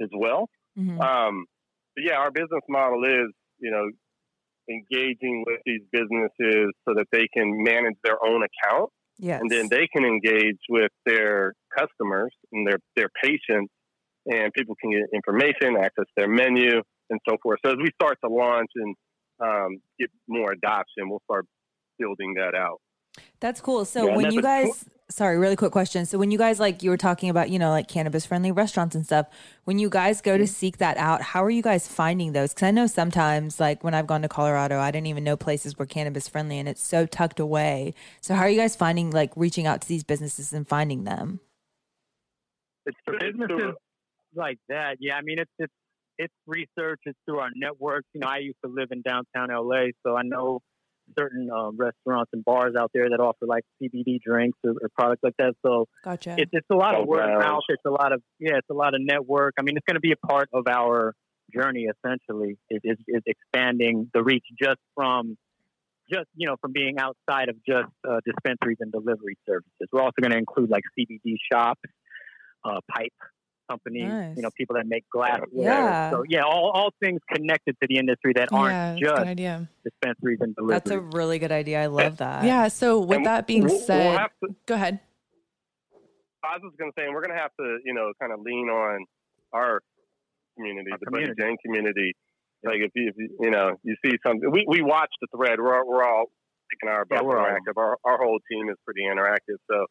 as 0.00 0.08
well. 0.16 0.48
Mhm. 0.78 1.00
Um, 1.00 1.46
but 1.94 2.04
yeah, 2.04 2.16
our 2.18 2.30
business 2.30 2.62
model 2.68 3.04
is, 3.04 3.32
you 3.58 3.70
know, 3.70 3.90
engaging 4.70 5.44
with 5.46 5.60
these 5.66 5.82
businesses 5.92 6.72
so 6.88 6.94
that 6.94 7.06
they 7.12 7.26
can 7.34 7.62
manage 7.62 7.96
their 8.04 8.24
own 8.24 8.42
account 8.42 8.90
Yes. 9.18 9.40
and 9.42 9.50
then 9.50 9.68
they 9.68 9.86
can 9.94 10.04
engage 10.04 10.58
with 10.70 10.90
their 11.04 11.52
customers 11.76 12.32
and 12.52 12.66
their, 12.66 12.78
their 12.96 13.08
patients 13.22 13.70
and 14.26 14.52
people 14.54 14.74
can 14.80 14.90
get 14.92 15.02
information, 15.14 15.76
access 15.76 16.06
their 16.16 16.28
menu 16.28 16.80
and 17.10 17.20
so 17.28 17.36
forth. 17.42 17.58
So 17.64 17.72
as 17.72 17.76
we 17.76 17.90
start 18.00 18.18
to 18.24 18.30
launch 18.30 18.70
and 18.76 18.94
um, 19.42 19.76
get 19.98 20.10
more 20.28 20.52
adoption, 20.52 21.10
we'll 21.10 21.22
start 21.24 21.44
building 21.98 22.34
that 22.34 22.54
out. 22.54 22.80
That's 23.40 23.60
cool. 23.60 23.84
So 23.84 24.06
Yeah, 24.06 24.16
when 24.16 24.30
you 24.32 24.38
a- 24.38 24.42
guys, 24.42 24.84
sorry, 25.10 25.38
really 25.38 25.56
quick 25.56 25.72
question. 25.72 26.06
So 26.06 26.18
when 26.18 26.30
you 26.30 26.38
guys 26.38 26.58
like 26.60 26.82
you 26.82 26.90
were 26.90 26.96
talking 26.96 27.28
about, 27.30 27.50
you 27.50 27.58
know, 27.58 27.70
like 27.70 27.88
cannabis 27.88 28.24
friendly 28.26 28.52
restaurants 28.52 28.94
and 28.94 29.04
stuff, 29.04 29.26
when 29.64 29.78
you 29.78 29.90
guys 29.90 30.20
go 30.20 30.38
to 30.38 30.44
Mm-hmm. 30.44 30.46
seek 30.46 30.78
that 30.78 30.96
out, 30.96 31.22
how 31.22 31.44
are 31.44 31.50
you 31.50 31.62
guys 31.62 31.86
finding 31.88 32.32
those? 32.32 32.54
Because 32.54 32.66
I 32.68 32.70
know 32.70 32.86
sometimes, 32.86 33.60
like 33.60 33.84
when 33.84 33.94
I've 33.94 34.06
gone 34.06 34.22
to 34.22 34.28
Colorado, 34.28 34.78
I 34.80 34.90
didn't 34.90 35.08
even 35.08 35.24
know 35.24 35.36
places 35.36 35.78
were 35.78 35.86
cannabis 35.86 36.28
friendly, 36.28 36.58
and 36.58 36.68
it's 36.68 36.82
so 36.82 37.06
tucked 37.06 37.40
away. 37.40 37.94
So 38.20 38.34
how 38.34 38.42
are 38.42 38.48
you 38.50 38.58
guys 38.58 38.76
finding, 38.76 39.10
like, 39.10 39.32
reaching 39.36 39.66
out 39.66 39.82
to 39.82 39.88
these 39.88 40.04
businesses 40.04 40.52
and 40.52 40.66
finding 40.66 41.04
them? 41.04 41.40
It's, 42.86 42.96
For 43.04 43.14
it's 43.14 43.24
businesses 43.38 43.74
like 44.34 44.58
that, 44.68 44.96
yeah. 45.00 45.16
I 45.16 45.22
mean, 45.22 45.38
it's 45.38 45.50
it's 45.58 45.72
it's 46.18 46.34
research. 46.46 47.00
It's 47.06 47.18
through 47.26 47.40
our 47.40 47.50
networks. 47.54 48.08
You 48.14 48.20
know, 48.20 48.28
I 48.28 48.38
used 48.38 48.58
to 48.64 48.70
live 48.70 48.88
in 48.92 49.02
downtown 49.02 49.48
LA, 49.50 49.86
so 50.04 50.16
I 50.16 50.22
know 50.22 50.60
certain 51.18 51.48
uh, 51.50 51.70
restaurants 51.72 52.30
and 52.32 52.44
bars 52.44 52.74
out 52.78 52.90
there 52.94 53.08
that 53.10 53.20
offer 53.20 53.46
like 53.46 53.64
CBD 53.82 54.20
drinks 54.20 54.58
or, 54.64 54.72
or 54.72 54.88
products 54.96 55.22
like 55.22 55.34
that. 55.38 55.54
So 55.64 55.86
Gotcha. 56.04 56.36
it's 56.38 56.50
it's 56.52 56.66
a 56.70 56.74
lot 56.74 56.94
of 56.94 57.02
Oh, 57.02 57.06
word 57.06 57.28
of 57.28 57.40
mouth. 57.40 57.62
It's 57.68 57.82
a 57.86 57.90
lot 57.90 58.12
of 58.12 58.22
yeah. 58.38 58.56
It's 58.56 58.70
a 58.70 58.74
lot 58.74 58.94
of 58.94 59.00
network. 59.02 59.54
I 59.58 59.62
mean, 59.62 59.76
it's 59.76 59.86
going 59.86 59.94
to 59.96 60.00
be 60.00 60.12
a 60.12 60.26
part 60.26 60.48
of 60.52 60.66
our 60.68 61.14
journey. 61.54 61.86
Essentially, 61.86 62.58
is 62.70 62.80
is 62.84 62.98
is 63.06 63.22
expanding 63.26 64.10
the 64.12 64.22
reach 64.22 64.44
just 64.60 64.80
from 64.94 65.36
just 66.10 66.26
you 66.34 66.46
know 66.46 66.56
from 66.60 66.72
being 66.72 66.98
outside 66.98 67.48
of 67.48 67.56
just 67.66 67.92
uh, 68.08 68.20
dispensaries 68.24 68.78
and 68.80 68.92
delivery 68.92 69.36
services. 69.46 69.88
We're 69.92 70.02
also 70.02 70.20
going 70.20 70.32
to 70.32 70.38
include 70.38 70.70
like 70.70 70.82
CBD 70.98 71.36
shops, 71.50 71.82
uh, 72.64 72.80
pipe 72.90 73.12
companies, 73.70 74.08
Nice. 74.08 74.36
you 74.36 74.42
know, 74.42 74.50
people 74.56 74.74
that 74.76 74.86
make 74.86 75.04
glassware. 75.12 75.46
Yeah. 75.52 76.10
So 76.10 76.24
yeah, 76.28 76.42
all, 76.42 76.70
all 76.74 76.90
things 77.02 77.20
connected 77.32 77.76
to 77.80 77.86
the 77.88 77.98
industry 77.98 78.32
that 78.34 78.48
aren't 78.52 78.72
That's 78.72 79.00
a 79.00 79.04
just 79.04 79.22
idea. 79.28 79.68
dispensaries 79.84 80.38
and 80.40 80.54
deliveries. 80.56 80.82
That's 80.82 80.90
a 80.90 81.00
really 81.00 81.38
good 81.38 81.52
idea. 81.52 81.82
I 81.82 81.86
love 81.86 82.16
that. 82.18 82.44
Yeah. 82.44 82.68
So 82.68 82.98
with 83.00 83.18
And 83.18 83.26
that 83.26 83.46
being 83.46 83.62
we'll- 83.64 83.72
we'll 83.74 83.80
said, 83.80 84.18
to- 84.42 84.54
go 84.66 84.74
ahead. 84.74 85.00
I 86.42 86.56
was 86.62 86.72
going 86.78 86.90
to 86.90 86.94
say, 86.98 87.04
and 87.04 87.14
we're 87.14 87.20
going 87.22 87.36
to 87.36 87.40
have 87.40 87.52
to, 87.60 87.78
you 87.84 87.92
know, 87.94 88.12
kind 88.20 88.32
of 88.32 88.40
lean 88.40 88.68
on 88.68 89.04
our 89.52 89.80
community, 90.56 90.90
Our 90.90 90.98
the 90.98 91.06
community. 91.06 91.34
Buddy 91.36 91.48
Jane 91.50 91.56
community. 91.64 92.12
Like 92.64 92.76
if 92.80 92.90
you, 92.94 93.08
if 93.08 93.14
you, 93.18 93.28
you 93.40 93.50
know, 93.50 93.76
you 93.84 93.94
see 94.04 94.16
something, 94.26 94.50
we, 94.50 94.64
we 94.66 94.82
watch 94.82 95.10
the 95.20 95.28
thread. 95.36 95.58
We're 95.60 95.76
all, 95.78 95.86
we're 95.86 96.02
all 96.04 96.26
thinking 96.70 96.88
our 96.94 97.06
Yeah, 97.10 97.18
about 97.18 97.26
we're 97.26 97.38
all- 97.38 97.56
Our, 97.76 97.98
our 98.04 98.18
whole 98.18 98.38
team 98.50 98.68
is 98.70 98.76
pretty 98.84 99.02
interactive. 99.02 99.56
So, 99.70 99.86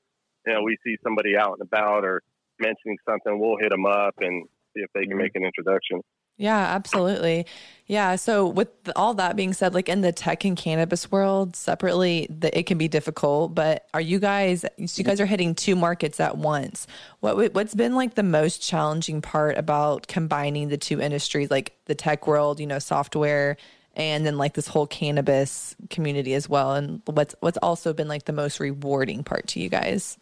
you 0.47 0.53
know, 0.53 0.63
we 0.63 0.77
see 0.85 0.97
somebody 1.03 1.37
out 1.37 1.53
and 1.59 1.67
about 1.67 2.03
or 2.03 2.21
mentioning 2.59 2.97
something, 3.07 3.39
we'll 3.39 3.57
hit 3.57 3.69
them 3.71 3.85
up 3.85 4.15
and 4.19 4.45
see 4.73 4.81
if 4.81 4.89
they 4.93 5.05
can 5.05 5.17
Mhm. 5.17 5.21
make 5.21 5.35
an 5.35 5.43
introduction. 5.43 6.01
Yeah, 6.37 6.57
absolutely. 6.57 7.45
Yeah. 7.85 8.15
So 8.15 8.47
with 8.47 8.69
all 8.95 9.13
that 9.15 9.35
being 9.35 9.51
said, 9.51 9.73
like 9.73 9.89
in 9.89 9.99
the 9.99 10.13
tech 10.13 10.45
and 10.45 10.55
cannabis 10.55 11.11
world 11.11 11.53
separately, 11.57 12.27
the, 12.29 12.57
it 12.57 12.65
can 12.65 12.77
be 12.77 12.87
difficult, 12.87 13.53
but 13.53 13.87
are 13.93 13.99
you 13.99 14.19
guys, 14.19 14.61
so 14.61 14.99
you 14.99 15.03
guys 15.03 15.19
are 15.19 15.25
hitting 15.25 15.53
two 15.53 15.75
markets 15.75 16.17
at 16.21 16.37
once. 16.37 16.87
What, 17.19 17.53
what's 17.53 17.75
been 17.75 17.93
like 17.93 18.15
the 18.15 18.23
most 18.23 18.61
challenging 18.61 19.21
part 19.21 19.57
about 19.57 20.07
combining 20.07 20.69
the 20.69 20.77
two 20.77 21.01
industries, 21.01 21.51
like 21.51 21.75
the 21.85 21.95
tech 21.95 22.25
world, 22.25 22.61
you 22.61 22.67
know, 22.67 22.79
software 22.79 23.57
and 23.95 24.25
then 24.25 24.37
like 24.37 24.53
this 24.53 24.67
whole 24.67 24.87
cannabis 24.87 25.75
community 25.89 26.33
as 26.35 26.47
well? 26.47 26.73
And 26.73 27.01
what's, 27.05 27.35
what's 27.41 27.57
also 27.57 27.91
been 27.91 28.07
like 28.07 28.23
the 28.25 28.31
most 28.31 28.61
rewarding 28.61 29.25
part 29.25 29.47
to 29.47 29.59
you 29.59 29.67
guys? 29.67 30.17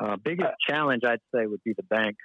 Uh, 0.00 0.16
biggest 0.16 0.50
challenge 0.68 1.02
I'd 1.04 1.20
say 1.34 1.46
would 1.46 1.62
be 1.64 1.72
the 1.76 1.82
banks 1.84 2.22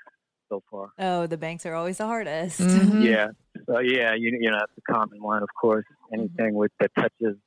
so 0.49 0.61
far. 0.71 0.89
Oh, 0.97 1.27
the 1.27 1.37
banks 1.37 1.65
are 1.65 1.75
always 1.75 1.97
the 1.97 2.05
hardest. 2.07 2.59
Mhm. 2.59 3.03
Yeah. 3.05 3.27
So 3.67 3.79
yeah, 3.79 4.13
you, 4.15 4.37
you 4.39 4.49
know, 4.49 4.57
that's 4.59 4.71
a 4.77 4.91
common 4.93 5.21
one, 5.21 5.43
of 5.43 5.49
course. 5.59 5.85
Anything 6.13 6.55
with 6.55 6.71
that 6.79 6.91
touches 6.97 7.37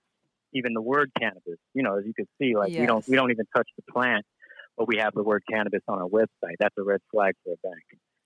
even 0.52 0.75
the 0.75 0.83
word 0.83 1.11
cannabis. 1.19 1.59
You 1.75 1.83
know, 1.83 1.99
as 1.99 2.05
you 2.07 2.14
can 2.14 2.26
see, 2.41 2.55
like 2.57 2.71
we 2.71 2.87
don't 2.87 3.07
we 3.09 3.17
don't 3.17 3.31
even 3.31 3.47
touch 3.57 3.69
the 3.76 3.93
plant, 3.93 4.25
but 4.76 4.87
we 4.87 4.99
have 4.99 5.14
the 5.14 5.23
word 5.25 5.43
cannabis 5.50 5.81
on 5.88 6.00
our 6.00 6.09
website. 6.09 6.57
That's 6.61 6.76
a 6.79 6.83
red 6.85 7.00
flag 7.11 7.35
for 7.45 7.55
a 7.55 7.57
bank. 7.69 7.83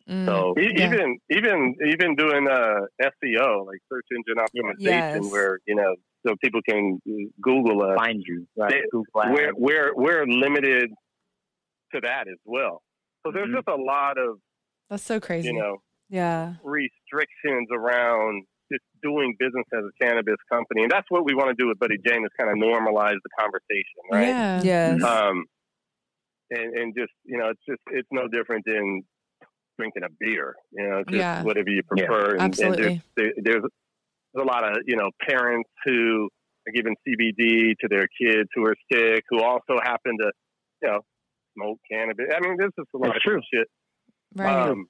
Mm. 0.09 0.27
So 0.27 0.55
E- 0.61 0.73
Yeah. 0.77 0.87
Even, 0.87 1.19
even, 1.31 1.75
even 1.87 2.15
doing 2.15 2.47
uh, 2.49 2.81
SEO, 3.03 3.67
like 3.67 3.79
search 3.91 4.07
engine 4.13 4.37
optimization, 4.39 5.23
Yes. 5.25 5.33
where 5.33 5.59
you 5.67 5.75
know, 5.75 5.95
so 6.27 6.35
people 6.43 6.61
can 6.69 7.01
Google 7.41 7.83
us. 7.83 7.97
find 7.97 8.23
you, 8.27 8.47
right? 8.57 8.71
They- 8.73 8.83
Google 8.91 9.07
we're 9.15 9.53
we're 9.57 9.93
we're 9.95 10.27
limited 10.27 10.91
to 11.95 12.01
that 12.03 12.29
as 12.29 12.39
well. 12.45 12.83
So 13.25 13.33
there's 13.33 13.49
Mhm. 13.49 13.57
just 13.57 13.69
a 13.69 13.77
lot 13.77 14.19
of 14.19 14.41
That's 14.91 15.03
so 15.03 15.21
crazy. 15.21 15.49
you 15.49 15.55
know 15.55 15.83
Yeah. 16.09 16.55
restrictions 16.63 17.69
around 17.73 18.47
just 18.71 18.83
doing 19.03 19.37
business 19.39 19.65
as 19.73 19.85
a 19.85 19.93
cannabis 20.05 20.37
company, 20.51 20.83
and 20.83 20.91
that's 20.91 21.09
what 21.11 21.25
we 21.25 21.35
want 21.35 21.49
to 21.51 21.55
do 21.63 21.69
with 21.69 21.79
Buddy 21.79 21.99
Jane 22.05 22.25
is 22.25 22.31
kind 22.39 22.51
of 22.51 22.57
normalize 22.57 23.17
the 23.23 23.31
conversation, 23.39 24.03
right? 24.11 24.29
Yeah. 24.29 24.63
Yes. 24.63 25.03
Um, 25.05 25.45
and 26.51 26.75
and 26.77 26.95
just 26.97 27.13
you 27.25 27.39
know, 27.39 27.49
it's 27.51 27.65
just 27.69 27.81
it's 27.89 28.09
no 28.13 28.29
different 28.29 28.65
than 28.67 29.03
drinking 29.79 30.05
a 30.05 30.09
beer, 30.19 30.55
you 30.73 30.89
know, 30.89 31.03
just 31.05 31.17
Yeah. 31.19 31.43
whatever 31.43 31.69
you 31.71 31.83
prefer. 31.83 32.31
And, 32.33 32.41
and 32.41 32.43
Absolutely. 32.55 32.83
there's, 32.83 33.01
there, 33.17 33.33
there's 33.37 33.63
there's 34.33 34.43
a 34.45 34.49
lot 34.49 34.65
of 34.65 34.79
you 34.87 34.97
know 34.97 35.11
parents 35.29 35.69
who 35.85 36.29
are 36.67 36.73
giving 36.73 36.97
CBD 37.07 37.75
to 37.81 37.89
their 37.89 38.07
kids 38.21 38.49
who 38.55 38.65
are 38.67 38.75
sick, 38.93 39.23
who 39.29 39.41
also 39.43 39.79
happen 39.83 40.17
to 40.19 40.33
you 40.83 40.89
know 40.89 41.01
smoke 41.57 41.79
cannabis. 41.91 42.27
I 42.35 42.41
mean, 42.41 42.57
there's 42.59 42.73
just 42.79 42.89
a 42.95 42.99
lot 42.99 43.09
It's 43.09 43.17
of 43.17 43.23
true. 43.23 43.41
shit. 43.53 43.69
Right. 44.35 44.69
Um, 44.69 44.87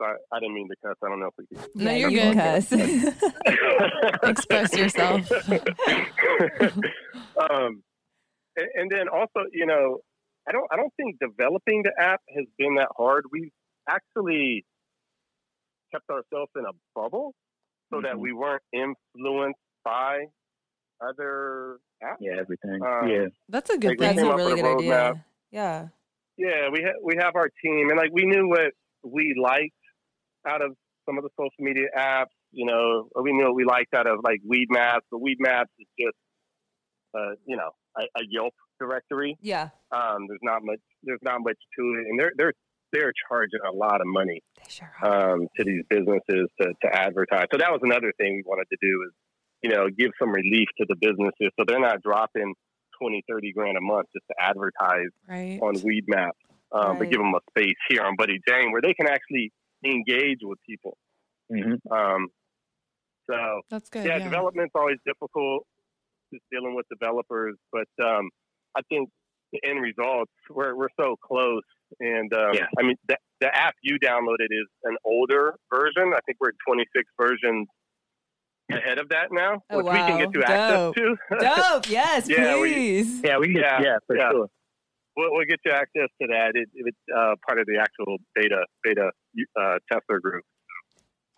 sorry, 0.00 0.18
I 0.32 0.40
didn't 0.40 0.54
mean 0.54 0.68
to 0.68 0.76
cuss. 0.84 0.96
I 1.02 1.08
don't 1.08 1.20
know 1.20 1.28
if 1.28 1.34
we 1.38 1.46
can. 1.46 1.64
No, 1.74 1.92
you're 1.92 2.10
good. 2.10 2.34
can 2.34 2.62
cuss. 2.62 2.72
Express 4.22 4.74
yourself. 4.74 5.30
um, 7.50 7.82
and, 8.56 8.68
and 8.74 8.90
then 8.90 9.08
also, 9.12 9.46
you 9.52 9.66
know, 9.66 9.98
I 10.48 10.52
don't 10.52 10.66
I 10.70 10.76
don't 10.76 10.92
think 10.96 11.16
developing 11.20 11.82
the 11.82 11.92
app 12.00 12.20
has 12.36 12.46
been 12.58 12.76
that 12.76 12.88
hard. 12.96 13.24
We've 13.32 13.50
actually 13.88 14.64
kept 15.92 16.08
ourselves 16.10 16.50
in 16.56 16.64
a 16.64 16.72
bubble 16.94 17.34
so 17.90 17.96
mm-hmm. 17.96 18.06
that 18.06 18.18
we 18.18 18.32
weren't 18.32 18.62
influenced 18.72 19.58
by 19.84 20.26
other 21.00 21.78
apps. 22.02 22.16
Yeah, 22.20 22.36
everything. 22.38 22.80
Um, 22.82 23.08
yeah, 23.08 23.26
that's 23.48 23.70
a 23.70 23.78
good. 23.78 23.98
Like 24.00 24.16
that's 24.16 24.20
a 24.20 24.34
really 24.34 24.60
good 24.60 24.78
idea. 24.78 25.24
Yeah. 25.50 25.88
Yeah, 26.36 26.68
we 26.70 26.82
ha- 26.82 27.00
we 27.02 27.14
have 27.18 27.34
our 27.34 27.48
team, 27.62 27.88
and 27.88 27.96
like 27.96 28.10
we 28.12 28.26
knew 28.26 28.48
what 28.48 28.72
we 29.02 29.34
liked 29.40 29.72
out 30.46 30.62
of 30.62 30.76
some 31.06 31.16
of 31.16 31.24
the 31.24 31.30
social 31.38 31.64
media 31.64 31.86
apps. 31.96 32.34
You 32.52 32.66
know, 32.66 33.08
we 33.22 33.32
knew 33.32 33.44
what 33.44 33.54
we 33.54 33.64
liked 33.64 33.94
out 33.94 34.06
of 34.06 34.18
like 34.22 34.40
Weedmaps, 34.44 35.00
But 35.10 35.20
Weedmaps 35.20 35.72
is 35.78 35.86
just, 35.98 36.16
uh, 37.16 37.34
you 37.46 37.56
know, 37.56 37.70
a, 37.96 38.02
a 38.02 38.22
Yelp 38.28 38.54
directory. 38.78 39.36
Yeah. 39.40 39.70
Um, 39.90 40.26
there's 40.28 40.40
not 40.42 40.62
much. 40.62 40.80
There's 41.02 41.22
not 41.22 41.40
much 41.40 41.58
to 41.78 41.82
it, 42.00 42.06
and 42.10 42.20
they're 42.20 42.32
they're 42.36 42.52
they're 42.92 43.12
charging 43.28 43.60
a 43.66 43.72
lot 43.74 44.00
of 44.00 44.06
money 44.06 44.42
sure 44.68 44.92
um, 45.02 45.48
to 45.56 45.64
these 45.64 45.82
businesses 45.88 46.48
to, 46.60 46.72
to 46.82 46.88
advertise. 46.92 47.46
So 47.52 47.58
that 47.58 47.70
was 47.70 47.80
another 47.82 48.12
thing 48.18 48.36
we 48.36 48.44
wanted 48.46 48.66
to 48.70 48.76
do 48.80 49.04
is, 49.08 49.12
you 49.62 49.70
know, 49.70 49.88
give 49.88 50.12
some 50.18 50.30
relief 50.30 50.68
to 50.78 50.86
the 50.88 50.96
businesses 51.00 51.50
so 51.58 51.64
they're 51.66 51.80
not 51.80 52.02
dropping 52.02 52.54
20, 53.00 53.24
30 53.28 53.52
grand 53.52 53.76
a 53.76 53.80
month 53.80 54.06
just 54.14 54.26
to 54.28 54.34
advertise 54.38 55.10
right. 55.28 55.58
on 55.62 55.76
Weedmaps, 55.76 56.30
um, 56.72 56.90
right. 56.90 56.98
but 56.98 57.10
give 57.10 57.18
them 57.18 57.34
a 57.34 57.40
space 57.50 57.76
here 57.88 58.02
on 58.02 58.16
Buddy 58.16 58.40
Jane 58.46 58.72
where 58.72 58.82
they 58.82 58.94
can 58.94 59.06
actually 59.06 59.52
engage 59.84 60.38
with 60.42 60.58
people. 60.68 60.96
Mm-hmm. 61.52 61.92
Um, 61.92 62.28
so 63.28 63.60
that's 63.70 63.88
good. 63.90 64.04
Yeah, 64.04 64.18
yeah, 64.18 64.24
development's 64.24 64.72
always 64.74 64.98
difficult, 65.04 65.66
just 66.32 66.44
dealing 66.50 66.74
with 66.74 66.86
developers. 66.88 67.56
But 67.72 67.88
um, 68.02 68.30
I 68.76 68.82
think 68.88 69.10
the 69.52 69.60
end 69.64 69.80
results 69.80 70.32
we're 70.50 70.76
we're 70.76 70.88
so 70.98 71.16
close, 71.22 71.62
and 72.00 72.32
um, 72.32 72.54
yeah. 72.54 72.66
I 72.78 72.82
mean 72.82 72.96
the, 73.08 73.16
the 73.40 73.54
app 73.54 73.74
you 73.82 73.98
downloaded 73.98 74.50
is 74.50 74.66
an 74.84 74.96
older 75.04 75.54
version. 75.72 76.12
I 76.14 76.20
think 76.26 76.38
we're 76.40 76.50
at 76.50 76.54
26 76.66 77.04
versions 77.20 77.66
ahead 78.70 78.98
of 78.98 79.08
that 79.10 79.28
now, 79.30 79.62
oh, 79.70 79.78
which 79.78 79.86
wow. 79.86 79.92
we 79.92 79.98
can 79.98 80.18
get 80.18 80.32
to 80.32 80.40
Dope. 80.40 80.48
access 80.48 80.94
to. 80.94 81.16
Dope. 81.40 81.90
Yes, 81.90 82.28
yeah, 82.28 82.56
please. 82.56 83.20
We, 83.22 83.28
yeah, 83.28 83.38
we 83.38 83.46
can. 83.46 83.54
Get, 83.54 83.62
yeah, 83.62 83.80
yeah, 83.82 83.96
for 84.06 84.16
yeah. 84.16 84.30
sure. 84.30 84.48
We'll, 85.16 85.28
we'll, 85.32 85.46
get 85.46 85.60
you 85.64 85.72
access 85.72 86.08
to 86.20 86.28
that. 86.28 86.52
It, 86.54 86.68
it's 86.74 86.96
uh, 87.14 87.34
part 87.46 87.58
of 87.58 87.66
the 87.66 87.78
actual 87.80 88.18
beta 88.34 88.64
beta 88.82 89.10
uh, 89.58 89.78
tester 89.90 90.20
group. 90.20 90.44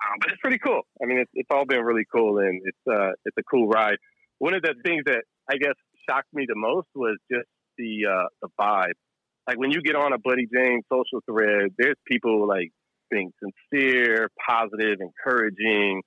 Um, 0.02 0.18
but 0.20 0.30
it's 0.30 0.40
pretty 0.40 0.58
cool. 0.58 0.82
I 1.02 1.06
mean, 1.06 1.18
it's, 1.18 1.30
it's 1.34 1.48
all 1.50 1.64
been 1.64 1.82
really 1.82 2.04
cool, 2.12 2.38
and 2.38 2.60
it's 2.64 2.78
uh, 2.90 3.10
it's 3.24 3.36
a 3.38 3.42
cool 3.50 3.68
ride. 3.68 3.98
One 4.38 4.54
of 4.54 4.62
the 4.62 4.74
things 4.84 5.02
that 5.06 5.22
I 5.50 5.56
guess 5.56 5.74
shocked 6.08 6.32
me 6.32 6.46
the 6.48 6.56
most 6.56 6.88
was 6.94 7.18
just 7.30 7.48
the 7.76 8.06
uh, 8.10 8.26
the 8.42 8.48
vibe. 8.60 8.98
Like 9.46 9.58
when 9.58 9.70
you 9.70 9.80
get 9.80 9.96
on 9.96 10.12
a 10.12 10.18
Buddy 10.18 10.46
Jane 10.52 10.82
social 10.92 11.20
thread, 11.24 11.70
there's 11.78 11.96
people 12.06 12.46
like 12.46 12.70
being 13.10 13.32
sincere, 13.40 14.28
positive, 14.46 14.98
encouraging, 15.00 16.02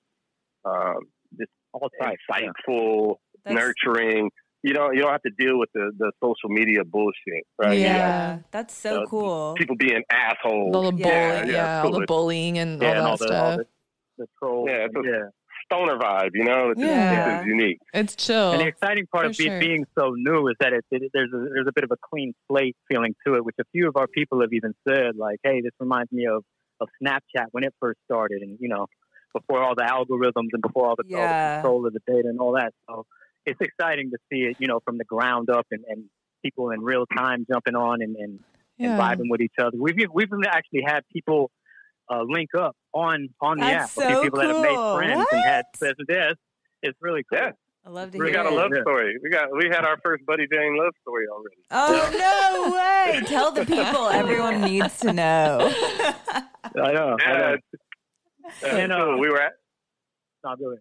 um, 0.64 0.98
just 1.38 1.50
all 1.72 1.90
insightful, 2.00 3.16
yeah. 3.46 3.52
nurturing. 3.52 4.30
You 4.62 4.74
don't 4.74 4.94
you 4.94 5.02
don't 5.02 5.10
have 5.10 5.22
to 5.22 5.30
deal 5.36 5.58
with 5.58 5.70
the, 5.74 5.90
the 5.98 6.12
social 6.22 6.48
media 6.48 6.84
bullshit, 6.84 7.44
right? 7.60 7.78
Yeah, 7.78 7.96
yeah. 7.96 8.38
that's 8.52 8.74
so 8.74 9.04
cool. 9.08 9.54
People 9.56 9.76
being 9.76 10.02
assholes. 10.10 10.74
All 10.74 10.84
the 10.84 10.92
bullying, 10.92 11.02
yeah, 11.02 11.44
yeah, 11.44 11.82
all 11.82 11.90
the 11.90 12.06
bullying 12.06 12.58
and 12.58 12.82
all 12.82 12.88
that 12.88 12.96
all 12.98 13.16
the, 13.16 13.26
stuff. 13.26 13.44
All 13.44 13.56
the, 13.56 13.66
the 14.18 14.26
trolls. 14.38 14.68
Yeah, 14.70 14.86
it's 14.86 14.94
a 14.94 15.00
yeah. 15.04 15.28
stoner 15.64 15.98
vibe. 15.98 16.30
You 16.34 16.44
know, 16.44 16.70
it's, 16.70 16.80
yeah. 16.80 17.38
it's 17.38 17.46
unique. 17.48 17.78
It's 17.92 18.14
chill. 18.14 18.52
And 18.52 18.60
the 18.60 18.66
exciting 18.68 19.06
part 19.08 19.26
of 19.26 19.34
sure. 19.34 19.58
being 19.58 19.84
so 19.98 20.12
new 20.16 20.46
is 20.46 20.54
that 20.60 20.72
it, 20.72 20.84
it, 20.92 21.10
there's 21.12 21.32
a, 21.34 21.38
there's 21.52 21.66
a 21.66 21.72
bit 21.74 21.82
of 21.82 21.90
a 21.90 21.96
clean 22.12 22.32
slate 22.48 22.76
feeling 22.88 23.16
to 23.26 23.34
it, 23.34 23.44
which 23.44 23.56
a 23.60 23.64
few 23.72 23.88
of 23.88 23.96
our 23.96 24.06
people 24.06 24.42
have 24.42 24.52
even 24.52 24.74
said, 24.86 25.16
like, 25.16 25.40
"Hey, 25.42 25.60
this 25.60 25.72
reminds 25.80 26.12
me 26.12 26.26
of 26.26 26.44
of 26.80 26.88
Snapchat 27.02 27.46
when 27.52 27.64
it 27.64 27.74
first 27.80 27.98
started, 28.04 28.42
and 28.42 28.58
you 28.60 28.68
know, 28.68 28.86
before 29.32 29.62
all 29.62 29.74
the 29.74 29.82
algorithms 29.82 30.48
and 30.52 30.62
before 30.62 30.88
all 30.88 30.96
the, 30.96 31.04
yeah. 31.06 31.18
all 31.18 31.22
the 31.22 31.54
control 31.54 31.86
of 31.86 31.92
the 31.92 32.00
data 32.06 32.28
and 32.28 32.40
all 32.40 32.52
that." 32.52 32.72
So 32.88 33.06
it's 33.46 33.60
exciting 33.60 34.10
to 34.10 34.18
see 34.30 34.42
it, 34.42 34.56
you 34.58 34.68
know, 34.68 34.80
from 34.84 34.98
the 34.98 35.04
ground 35.04 35.50
up 35.50 35.66
and, 35.70 35.84
and 35.88 36.04
people 36.42 36.70
in 36.70 36.80
real 36.80 37.06
time 37.06 37.46
jumping 37.50 37.74
on 37.74 38.02
and, 38.02 38.16
and, 38.16 38.40
yeah. 38.76 38.92
and 38.92 39.00
vibing 39.00 39.30
with 39.30 39.40
each 39.40 39.54
other. 39.58 39.76
We've 39.78 39.96
we've 40.12 40.28
actually 40.46 40.82
had 40.86 41.02
people 41.12 41.50
uh, 42.10 42.22
link 42.26 42.50
up 42.58 42.76
on 42.92 43.28
on 43.40 43.58
the 43.58 43.66
That's 43.66 43.98
app. 43.98 44.04
So 44.04 44.22
people 44.22 44.40
cool. 44.40 44.48
that 44.48 44.54
have 44.54 44.62
made 44.62 44.96
friends 44.96 45.18
what? 45.18 45.32
and 45.32 45.44
had 45.44 45.64
says 45.76 45.94
this. 46.06 46.34
It's 46.82 46.98
really 47.00 47.24
cool. 47.30 47.38
Yeah. 47.38 47.52
I 47.84 47.90
love 47.90 48.12
to 48.12 48.18
we 48.18 48.26
hear 48.26 48.34
got 48.34 48.46
it. 48.46 48.52
a 48.52 48.54
love 48.54 48.70
story. 48.80 49.16
We 49.20 49.28
got 49.28 49.48
we 49.52 49.66
had 49.68 49.84
our 49.84 49.98
first 50.04 50.24
Buddy 50.24 50.46
Jane 50.52 50.76
love 50.78 50.92
story 51.02 51.26
already. 51.26 51.56
Oh 51.72 52.10
no 52.16 52.76
way! 52.76 53.26
Tell 53.26 53.50
the 53.50 53.66
people 53.66 54.06
everyone 54.08 54.60
needs 54.60 54.98
to 55.00 55.12
know. 55.12 55.72
I 56.64 56.92
know. 56.92 57.16
Yeah, 57.20 57.26
I 57.26 57.38
know. 57.38 57.56
Uh, 58.62 58.66
and, 58.66 58.92
uh, 58.92 59.16
we 59.18 59.28
were 59.28 59.40
at. 59.40 59.52
Not 60.44 60.58
really. 60.58 60.76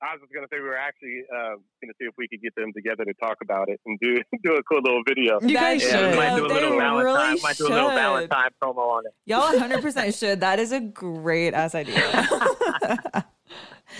I 0.00 0.14
was 0.14 0.20
just 0.22 0.32
gonna 0.34 0.48
say 0.50 0.58
we 0.58 0.66
were 0.68 0.76
actually 0.76 1.22
uh, 1.32 1.50
gonna 1.80 1.92
see 2.00 2.06
if 2.06 2.14
we 2.18 2.26
could 2.26 2.42
get 2.42 2.54
them 2.56 2.72
together 2.74 3.04
to 3.04 3.14
talk 3.14 3.36
about 3.40 3.68
it 3.68 3.78
and 3.86 3.98
do 4.00 4.20
do 4.42 4.54
a 4.54 4.62
cool 4.64 4.80
little 4.82 5.02
video. 5.06 5.38
You 5.40 5.54
guys 5.54 5.80
Yeah, 5.82 5.90
should. 6.10 6.16
Might 6.16 6.34
do 6.36 6.44
a 6.44 6.48
They 6.48 6.54
little 6.54 6.76
Valentine. 6.78 7.04
really 7.04 7.40
might 7.40 7.56
do 7.56 7.66
a 7.66 7.68
little 7.68 7.88
should. 7.90 7.94
Valentine 7.94 8.50
promo 8.60 8.78
on 8.78 9.06
it. 9.06 9.12
Y'all 9.26 9.52
100% 9.52 10.18
should. 10.18 10.40
That 10.40 10.58
is 10.58 10.72
a 10.72 10.80
great 10.80 11.54
ass 11.54 11.76
idea. 11.76 12.00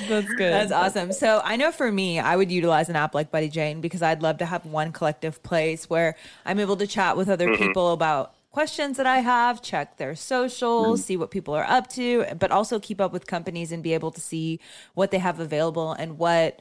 That's 0.09 0.27
good. 0.27 0.53
That's 0.53 0.73
awesome. 0.73 1.13
So 1.13 1.41
I 1.45 1.57
know 1.57 1.71
for 1.71 1.93
me, 1.93 2.19
I 2.19 2.35
would 2.35 2.51
utilize 2.51 2.89
an 2.89 2.97
app 2.97 3.15
like 3.15 3.31
Buddy 3.31 3.49
Jane 3.49 3.81
because 3.83 4.01
I'd 4.03 4.23
love 4.23 4.39
to 4.39 4.47
have 4.47 4.65
one 4.65 4.91
collective 4.91 5.43
place 5.43 5.89
where 5.91 6.17
I'm 6.47 6.59
able 6.59 6.77
to 6.79 6.87
chat 6.87 7.17
with 7.17 7.29
other 7.29 7.47
Mm-hmm. 7.49 7.63
people 7.63 7.93
about 7.93 8.35
questions 8.53 8.97
that 8.99 9.07
I 9.07 9.19
have, 9.19 9.61
check 9.63 9.97
their 9.97 10.15
socials, 10.15 11.01
Mm-hmm. 11.01 11.03
see 11.07 11.17
what 11.17 11.31
people 11.31 11.55
are 11.55 11.65
up 11.65 11.89
to, 11.95 12.25
but 12.39 12.51
also 12.51 12.79
keep 12.79 13.01
up 13.01 13.13
with 13.13 13.27
companies 13.27 13.73
and 13.73 13.83
be 13.83 13.95
able 13.95 14.11
to 14.13 14.21
see 14.21 14.61
what 14.95 15.11
they 15.11 15.19
have 15.19 15.41
available 15.41 15.93
and 15.93 16.19
what 16.19 16.61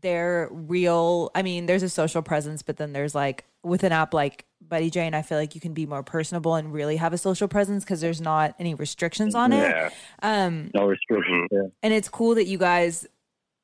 their 0.00 0.48
real 0.50 1.30
I 1.34 1.42
mean, 1.42 1.66
there's 1.66 1.82
a 1.82 1.88
social 1.88 2.22
presence, 2.22 2.62
but 2.62 2.76
then 2.76 2.92
there's 2.92 3.14
like 3.14 3.44
with 3.62 3.82
an 3.84 3.92
app 3.92 4.12
like 4.14 4.44
Buddy 4.66 4.90
Jane, 4.90 5.14
I 5.14 5.22
feel 5.22 5.38
like 5.38 5.54
you 5.54 5.60
can 5.60 5.74
be 5.74 5.86
more 5.86 6.02
personable 6.02 6.54
and 6.54 6.72
really 6.72 6.96
have 6.96 7.12
a 7.12 7.18
social 7.18 7.46
presence 7.48 7.84
because 7.84 8.00
there's 8.00 8.20
not 8.20 8.54
any 8.58 8.74
restrictions 8.74 9.34
on 9.34 9.52
it. 9.52 9.92
Um 10.22 10.70
No 10.74 10.86
restrictions. 10.86 11.48
Yeah. 11.50 11.66
and 11.82 11.92
it's 11.92 12.08
cool 12.08 12.34
that 12.36 12.46
you 12.46 12.58
guys 12.58 13.06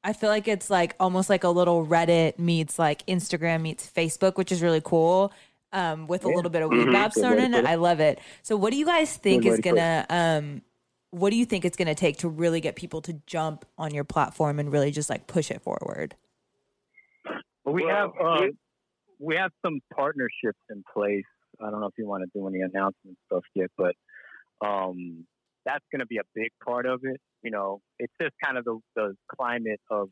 I 0.05 0.13
feel 0.13 0.31
like 0.31 0.47
it's 0.47 0.71
like 0.71 0.95
almost 1.01 1.29
like 1.29 1.43
a 1.45 1.49
little 1.49 1.85
Reddit 1.85 2.39
meets 2.39 2.79
like 2.79 3.05
Instagram 3.07 3.63
meets 3.63 3.91
Facebook, 3.91 4.37
which 4.37 4.53
is 4.53 4.63
really 4.63 4.81
cool. 4.83 5.33
Um, 5.73 6.07
with 6.07 6.25
a 6.25 6.29
little 6.29 6.51
bit 6.51 6.63
of 6.63 6.71
Weedmaps 6.71 7.15
Good 7.15 7.21
thrown 7.23 7.39
in 7.39 7.53
it. 7.55 7.59
it. 7.59 7.67
I 7.67 7.75
love 7.75 8.01
it. 8.01 8.21
So 8.43 8.57
what 8.57 8.71
do 8.73 8.79
you 8.79 8.87
guys 8.87 9.15
think 9.17 9.43
Good 9.43 9.53
is 9.53 9.61
gonna 9.61 10.07
um 10.09 10.63
what 11.11 11.31
do 11.31 11.37
you 11.37 11.45
think 11.45 11.65
it's 11.67 11.77
gonna 11.77 11.95
take 11.95 12.19
to 12.19 12.29
really 12.29 12.61
get 12.61 12.75
people 12.75 13.03
to 13.03 13.13
jump 13.27 13.67
on 13.77 13.93
your 13.93 14.05
platform 14.05 14.59
and 14.59 14.73
really 14.73 14.91
just 14.91 15.11
like 15.11 15.27
push 15.27 15.51
it 15.51 15.61
forward? 15.61 16.15
But 17.65 17.73
we 17.73 17.85
Well, 17.85 17.95
have 17.95 18.11
uh, 18.21 18.45
it- 18.45 18.57
we 19.21 19.35
have 19.37 19.51
some 19.65 19.81
partnerships 19.95 20.61
in 20.71 20.85
place. 20.95 21.25
I 21.61 21.71
don't 21.71 21.81
know 21.81 21.87
if 21.89 21.95
you 21.99 22.07
want 22.07 22.23
to 22.23 22.31
do 22.39 22.47
any 22.47 22.61
announcement 22.61 23.19
stuff 23.27 23.43
yet, 23.55 23.69
but 23.77 23.95
um, 24.65 25.27
that's 25.67 25.85
going 25.91 25.99
to 26.01 26.07
be 26.07 26.19
a 26.19 26.23
big 26.37 26.51
part 26.65 26.87
of 26.87 27.01
it. 27.03 27.21
You 27.43 27.51
know, 27.51 27.81
it's 27.99 28.13
just 28.23 28.35
kind 28.43 28.57
of 28.57 28.65
the, 28.65 28.79
the 28.95 29.17
climate 29.37 29.81
of 29.91 30.09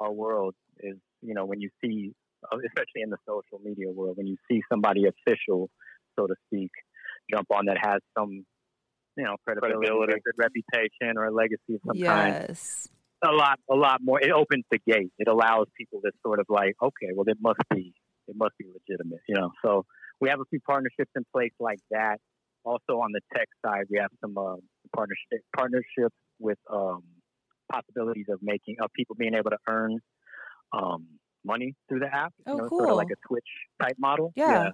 our 0.00 0.10
world 0.10 0.54
is, 0.80 0.96
you 1.22 1.32
know, 1.34 1.44
when 1.44 1.60
you 1.60 1.70
see, 1.80 2.12
especially 2.52 3.02
in 3.02 3.10
the 3.10 3.18
social 3.26 3.58
media 3.62 3.90
world, 3.90 4.16
when 4.16 4.26
you 4.26 4.36
see 4.50 4.62
somebody 4.70 5.04
official, 5.06 5.70
so 6.18 6.26
to 6.26 6.34
speak, 6.46 6.70
jump 7.30 7.46
on 7.50 7.66
that 7.66 7.78
has 7.80 8.00
some, 8.18 8.44
you 9.16 9.24
know, 9.24 9.36
credibility, 9.44 9.86
Credibility. 9.86 10.20
good 10.24 10.38
reputation, 10.38 11.16
or 11.16 11.26
a 11.26 11.32
legacy 11.32 11.74
of 11.74 11.80
some 11.86 12.00
kind 12.00 12.34
Yes. 12.34 12.88
a 13.22 13.32
lot, 13.32 13.58
a 13.70 13.74
lot 13.74 14.00
more. 14.02 14.20
It 14.20 14.30
opens 14.30 14.64
the 14.70 14.78
gate. 14.86 15.12
It 15.18 15.28
allows 15.28 15.66
people 15.76 16.00
to 16.02 16.10
sort 16.22 16.40
of 16.40 16.46
like, 16.48 16.74
okay, 16.82 17.12
well, 17.14 17.26
it 17.28 17.38
must 17.40 17.60
be, 17.70 17.92
it 18.28 18.36
must 18.36 18.56
be 18.58 18.66
legitimate, 18.66 19.20
you 19.28 19.34
know. 19.34 19.50
So 19.64 19.84
we 20.20 20.28
have 20.30 20.40
a 20.40 20.44
few 20.50 20.60
partnerships 20.60 21.10
in 21.14 21.24
place 21.32 21.52
like 21.60 21.80
that. 21.90 22.18
Also 22.64 23.00
on 23.00 23.12
the 23.12 23.20
tech 23.34 23.48
side, 23.64 23.84
we 23.90 23.98
have 23.98 24.10
some 24.20 24.36
uh, 24.36 24.56
partnership 24.94 25.40
partnerships 25.56 26.16
with 26.38 26.58
um, 26.70 27.02
possibilities 27.72 28.26
of 28.28 28.38
making 28.42 28.76
of 28.82 28.90
people 28.92 29.16
being 29.16 29.34
able 29.34 29.50
to 29.50 29.58
earn 29.68 29.98
um, 30.72 31.06
money 31.44 31.74
through 31.88 32.00
the 32.00 32.06
app. 32.14 32.32
Oh, 32.46 32.52
you 32.56 32.62
know, 32.62 32.68
Sort 32.68 32.90
of 32.90 32.96
like 32.96 33.08
a 33.12 33.28
Twitch 33.28 33.44
type 33.82 33.96
model. 33.98 34.32
Yeah. 34.36 34.70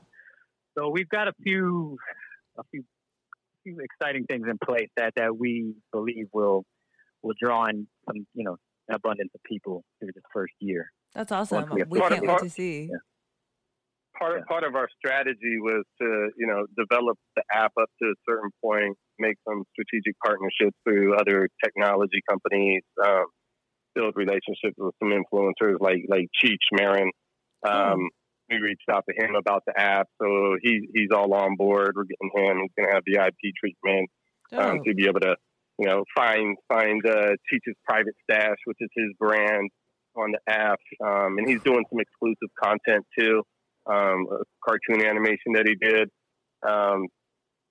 So 0.76 0.90
we've 0.90 1.08
got 1.08 1.28
a 1.28 1.32
few, 1.42 1.96
a 2.58 2.62
few, 2.70 2.84
few 3.64 3.78
exciting 3.80 4.24
things 4.26 4.46
in 4.48 4.58
place 4.64 4.88
that 4.96 5.14
that 5.16 5.36
we 5.36 5.74
believe 5.92 6.26
will 6.32 6.64
will 7.22 7.34
draw 7.42 7.66
in 7.66 7.86
some, 8.06 8.26
you 8.34 8.44
know, 8.44 8.56
abundance 8.92 9.30
of 9.34 9.40
people 9.44 9.84
through 9.98 10.10
this 10.14 10.22
first 10.32 10.52
year. 10.60 10.90
That's 11.14 11.32
awesome. 11.32 11.68
We 11.72 11.82
We 11.88 12.00
can't 12.00 12.20
wait 12.20 12.26
part- 12.28 12.42
to 12.42 12.50
see. 12.50 12.88
Yeah. 12.90 12.96
part 14.18 14.38
Yeah. 14.38 14.44
part 14.48 14.64
of 14.64 14.74
our 14.74 14.88
strategy 14.98 15.58
was 15.60 15.84
to 16.00 16.30
you 16.36 16.46
know 16.46 16.66
develop 16.78 17.18
the 17.36 17.42
app 17.52 17.72
up 17.80 17.88
to 18.02 18.08
a 18.08 18.14
certain 18.28 18.50
point, 18.62 18.96
make 19.18 19.36
some 19.48 19.64
strategic 19.72 20.14
partnerships 20.24 20.76
through 20.84 21.14
other 21.16 21.48
technology 21.64 22.20
companies, 22.28 22.82
um, 23.04 23.24
build 23.96 24.14
relationships 24.16 24.76
with 24.76 24.94
some 25.02 25.10
influencers 25.10 25.80
like 25.80 26.04
like 26.08 26.28
Cheech 26.44 26.66
Marin, 26.72 27.10
um, 27.66 28.08
we 28.50 28.58
reached 28.58 28.88
out 28.90 29.04
to 29.08 29.24
him 29.24 29.34
about 29.34 29.62
the 29.66 29.78
app, 29.78 30.08
so 30.20 30.56
he 30.62 30.88
he's 30.92 31.08
all 31.14 31.32
on 31.34 31.56
board. 31.56 31.92
We're 31.96 32.04
getting 32.04 32.30
him. 32.34 32.62
He's 32.62 32.70
going 32.76 32.88
to 32.88 32.94
have 32.94 33.02
the 33.06 33.14
VIP 33.14 33.54
treatment 33.58 34.10
um, 34.52 34.80
to 34.84 34.94
be 34.94 35.06
able 35.06 35.20
to, 35.20 35.34
you 35.78 35.86
know, 35.86 36.04
find 36.14 36.56
find 36.68 37.04
uh, 37.04 37.32
Cheech's 37.50 37.76
private 37.84 38.14
stash, 38.22 38.58
which 38.66 38.78
is 38.80 38.90
his 38.94 39.12
brand 39.18 39.70
on 40.14 40.32
the 40.32 40.52
app, 40.52 40.78
um, 41.04 41.38
and 41.38 41.48
he's 41.48 41.62
doing 41.62 41.84
some 41.90 42.00
exclusive 42.00 42.48
content 42.62 43.04
too, 43.18 43.42
um, 43.86 44.26
a 44.32 44.44
cartoon 44.64 45.04
animation 45.04 45.52
that 45.54 45.66
he 45.66 45.74
did, 45.74 46.08
um, 46.66 47.06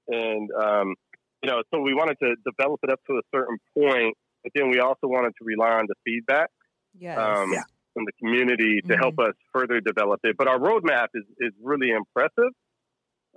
and 0.07 0.49
um, 0.51 0.93
you 1.41 1.49
know, 1.49 1.63
so 1.73 1.79
we 1.79 1.93
wanted 1.93 2.17
to 2.21 2.35
develop 2.45 2.79
it 2.83 2.91
up 2.91 2.99
to 3.07 3.13
a 3.13 3.21
certain 3.33 3.57
point, 3.77 4.15
but 4.45 4.51
then 4.53 4.69
we 4.69 4.79
also 4.79 5.07
wanted 5.07 5.33
to 5.39 5.43
rely 5.43 5.71
on 5.71 5.85
the 5.87 5.95
feedback. 6.05 6.51
Yes. 6.93 7.17
Um, 7.17 7.51
Yeah. 7.51 7.63
from 7.95 8.03
the 8.05 8.11
community 8.19 8.81
to 8.89 8.93
Mhm. 8.93 8.99
help 8.99 9.17
us 9.19 9.33
further 9.53 9.79
develop 9.79 10.19
it. 10.25 10.35
But 10.37 10.49
our 10.49 10.59
roadmap 10.59 11.07
is, 11.15 11.23
is 11.39 11.53
really 11.63 11.89
impressive. 11.91 12.51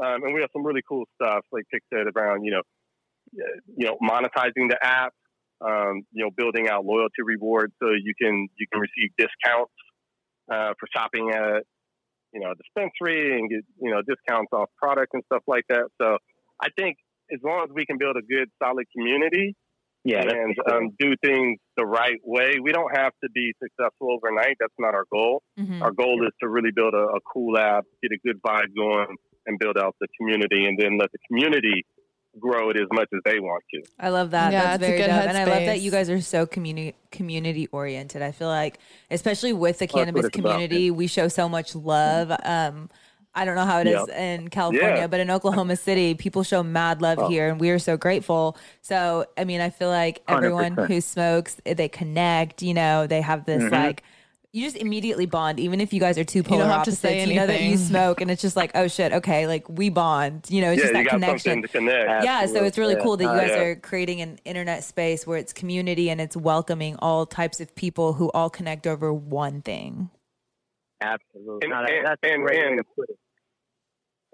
Um, 0.00 0.24
and 0.24 0.34
we 0.34 0.40
have 0.40 0.50
some 0.52 0.66
really 0.66 0.82
cool 0.86 1.06
stuff, 1.14 1.46
like 1.52 1.64
Pick 1.72 1.82
said, 1.94 2.06
around, 2.14 2.44
you 2.44 2.50
know, 2.50 2.62
uh, 3.40 3.56
you 3.76 3.86
know, 3.86 3.96
monetizing 4.02 4.68
the 4.68 4.78
app, 4.82 5.14
um, 5.60 6.02
you 6.12 6.24
know, 6.24 6.30
building 6.36 6.68
out 6.68 6.84
loyalty 6.84 7.22
rewards 7.24 7.72
so 7.80 7.90
you 7.90 8.14
can 8.20 8.48
you 8.58 8.66
can 8.72 8.80
receive 8.80 9.10
discounts 9.16 9.72
uh, 10.50 10.74
for 10.78 10.86
shopping 10.94 11.30
at, 11.30 11.62
you 12.32 12.40
know, 12.40 12.50
a 12.50 12.54
dispensary 12.56 13.38
and 13.38 13.48
get, 13.48 13.60
you 13.80 13.90
know, 13.92 14.02
discounts 14.02 14.52
off 14.52 14.70
products 14.76 15.10
and 15.14 15.22
stuff 15.26 15.44
like 15.46 15.64
that. 15.68 15.88
So 16.02 16.18
I 16.60 16.68
think 16.76 16.96
as 17.32 17.38
long 17.44 17.62
as 17.62 17.70
we 17.72 17.86
can 17.86 17.96
build 17.96 18.16
a 18.16 18.22
good, 18.22 18.48
solid 18.60 18.86
community, 18.96 19.54
Yeah, 20.04 20.22
and 20.22 20.54
um, 20.70 20.90
do 20.98 21.14
things 21.22 21.58
the 21.76 21.84
right 21.84 22.18
way. 22.24 22.58
We 22.62 22.72
don't 22.72 22.96
have 22.96 23.12
to 23.22 23.30
be 23.30 23.52
successful 23.62 24.12
overnight. 24.12 24.56
That's 24.60 24.72
not 24.78 24.94
our 24.94 25.04
goal. 25.12 25.42
Mhm. 25.58 25.82
Our 25.82 25.90
goal 25.90 26.24
is 26.26 26.32
to 26.40 26.48
really 26.48 26.70
build 26.74 26.94
a, 26.94 27.04
a 27.16 27.20
cool 27.32 27.58
app, 27.58 27.84
get 28.02 28.12
a 28.12 28.18
good 28.24 28.40
vibe 28.40 28.74
going, 28.76 29.16
and 29.46 29.58
build 29.58 29.76
out 29.76 29.96
the 30.00 30.06
community, 30.18 30.64
and 30.66 30.78
then 30.78 30.98
let 30.98 31.10
the 31.12 31.18
community 31.28 31.84
grow 32.38 32.70
it 32.70 32.76
as 32.76 32.86
much 32.92 33.08
as 33.12 33.20
they 33.24 33.40
want 33.40 33.64
to. 33.74 33.82
I 33.98 34.10
love 34.10 34.30
that. 34.30 34.52
Yeah, 34.52 34.62
That's 34.62 34.74
it's 34.76 34.84
a 34.84 34.86
very 34.86 34.98
good 35.00 35.06
dope. 35.08 35.28
And 35.28 35.36
I 35.38 35.44
love 35.44 35.64
that 35.66 35.80
you 35.80 35.90
guys 35.90 36.08
are 36.10 36.20
so 36.20 36.46
community 36.46 36.94
community 37.10 37.68
oriented. 37.72 38.22
I 38.22 38.32
feel 38.32 38.48
like, 38.48 38.78
especially 39.10 39.52
with 39.52 39.78
the 39.78 39.86
That's 39.86 39.94
cannabis 39.94 40.26
it's 40.26 40.38
about, 40.38 40.52
community, 40.52 40.90
we 40.90 41.06
show 41.06 41.28
so 41.28 41.48
much 41.48 41.74
love. 41.74 42.30
Um, 42.44 42.88
I 43.34 43.44
don't 43.44 43.54
know 43.54 43.64
how 43.64 43.78
it 43.80 43.86
is 43.86 43.94
Yep. 44.08 44.18
in 44.18 44.48
California, 44.48 44.96
Yeah. 45.02 45.06
but 45.06 45.20
in 45.20 45.30
Oklahoma 45.30 45.76
City, 45.88 46.14
people 46.14 46.42
show 46.42 46.62
mad 46.62 47.00
love 47.02 47.18
Oh. 47.20 47.28
here, 47.28 47.48
and 47.48 47.60
we 47.60 47.70
are 47.70 47.78
so 47.78 47.96
grateful. 47.96 48.56
So, 48.82 49.26
I 49.36 49.44
mean, 49.44 49.60
I 49.60 49.70
feel 49.70 49.88
like 49.90 50.22
everyone 50.26 50.74
100%. 50.74 50.86
who 50.88 51.00
smokes, 51.00 51.56
they 51.64 51.88
connect. 51.88 52.62
You 52.62 52.74
know, 52.74 53.06
they 53.06 53.20
have 53.20 53.44
this 53.44 53.62
Mhm. 53.62 53.70
like. 53.72 54.02
You 54.50 54.64
just 54.64 54.78
immediately 54.78 55.26
bond, 55.26 55.60
even 55.60 55.78
if 55.78 55.92
you 55.92 56.00
guys 56.00 56.16
are 56.16 56.24
two 56.24 56.42
polar 56.42 56.62
don't 56.62 56.70
have 56.70 56.76
to 56.84 56.90
opposites. 56.90 57.00
say 57.02 57.26
You 57.28 57.34
know 57.34 57.46
that 57.46 57.60
you 57.60 57.76
smoke, 57.76 58.22
and 58.22 58.30
it's 58.30 58.40
just 58.40 58.56
like, 58.56 58.70
oh 58.74 58.88
shit, 58.88 59.12
okay, 59.12 59.46
like 59.46 59.68
we 59.68 59.90
bond. 59.90 60.46
You 60.48 60.62
know, 60.62 60.70
it's 60.72 60.78
yeah, 60.78 60.84
just 60.84 60.92
that 60.94 61.06
connection 61.08 61.60
to 61.62 61.68
connect. 61.68 62.24
yeah 62.24 62.46
so 62.46 62.64
it's 62.64 62.78
really 62.78 62.94
Absolutely. 62.94 63.02
cool 63.02 63.16
that 63.18 63.24
you 63.24 63.28
Uh, 63.30 63.36
guys 63.40 63.50
yeah. 63.50 63.62
are 63.62 63.76
creating 63.76 64.22
an 64.22 64.38
internet 64.46 64.84
space 64.84 65.26
where 65.26 65.36
it's 65.38 65.52
community 65.52 66.08
and 66.08 66.18
it's 66.18 66.34
welcoming 66.34 66.96
all 67.00 67.26
types 67.26 67.60
of 67.60 67.72
people 67.74 68.14
who 68.14 68.30
all 68.30 68.48
connect 68.48 68.86
over 68.86 69.12
one 69.12 69.60
thing 69.60 70.08
Absolutely. 71.02 71.58
And- 71.62 71.70
No, 71.70 71.82
that- 71.82 71.90
and- 71.92 72.06
that's 72.06 72.20
a 72.24 72.32
and- 72.32 72.42
way 72.42 72.56
to 72.76 72.82
put 72.96 73.10
it. 73.10 73.17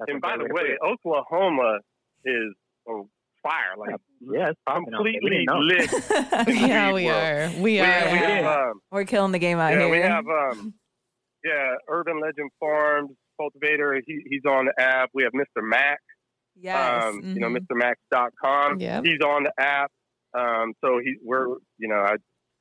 That's 0.06 0.12
And 0.14 0.20
by 0.22 0.36
the 0.36 0.44
way 0.52 0.62
way. 0.70 0.78
Oklahoma 0.84 1.78
is 2.24 2.54
on 2.86 3.08
fire, 3.42 3.76
like 3.76 3.96
yeah, 4.20 4.48
it's 4.50 4.60
popping 4.66 4.94
out 4.94 5.02
there. 5.04 5.12
We 5.22 5.46
completely 5.46 5.46
lit. 5.48 6.70
yeah, 6.70 6.92
we 6.92 7.08
are. 7.08 7.50
We 7.56 7.62
We 7.62 7.80
are. 7.80 7.84
have, 7.84 8.12
we 8.12 8.18
Yeah. 8.18 8.28
have, 8.42 8.58
um, 8.70 8.80
we're 8.90 9.04
killing 9.04 9.32
the 9.32 9.38
game 9.38 9.58
out 9.58 9.72
yeah, 9.72 9.78
here 9.80 9.90
we 9.90 9.98
have, 10.00 10.24
um, 10.26 10.74
yeah, 11.44 11.74
Urban 11.88 12.20
Legend 12.20 12.50
Farms 12.60 13.10
cultivator. 13.38 14.00
He, 14.06 14.20
he's 14.30 14.44
on 14.48 14.66
the 14.66 14.80
app. 14.82 15.10
We 15.12 15.24
have 15.24 15.32
Mr. 15.32 15.62
Mac. 15.62 15.98
yes 16.56 17.04
um, 17.04 17.20
you 17.22 17.40
know. 17.40 17.48
MrMax.com. 17.48 18.80
Yep. 18.80 19.04
He's 19.04 19.20
on 19.20 19.44
the 19.44 19.52
app. 19.58 19.90
Um, 20.38 20.72
so 20.84 20.98
he, 21.02 21.16
we're, 21.22 21.46
you 21.78 21.88
know, 21.88 21.96
I 22.00 22.12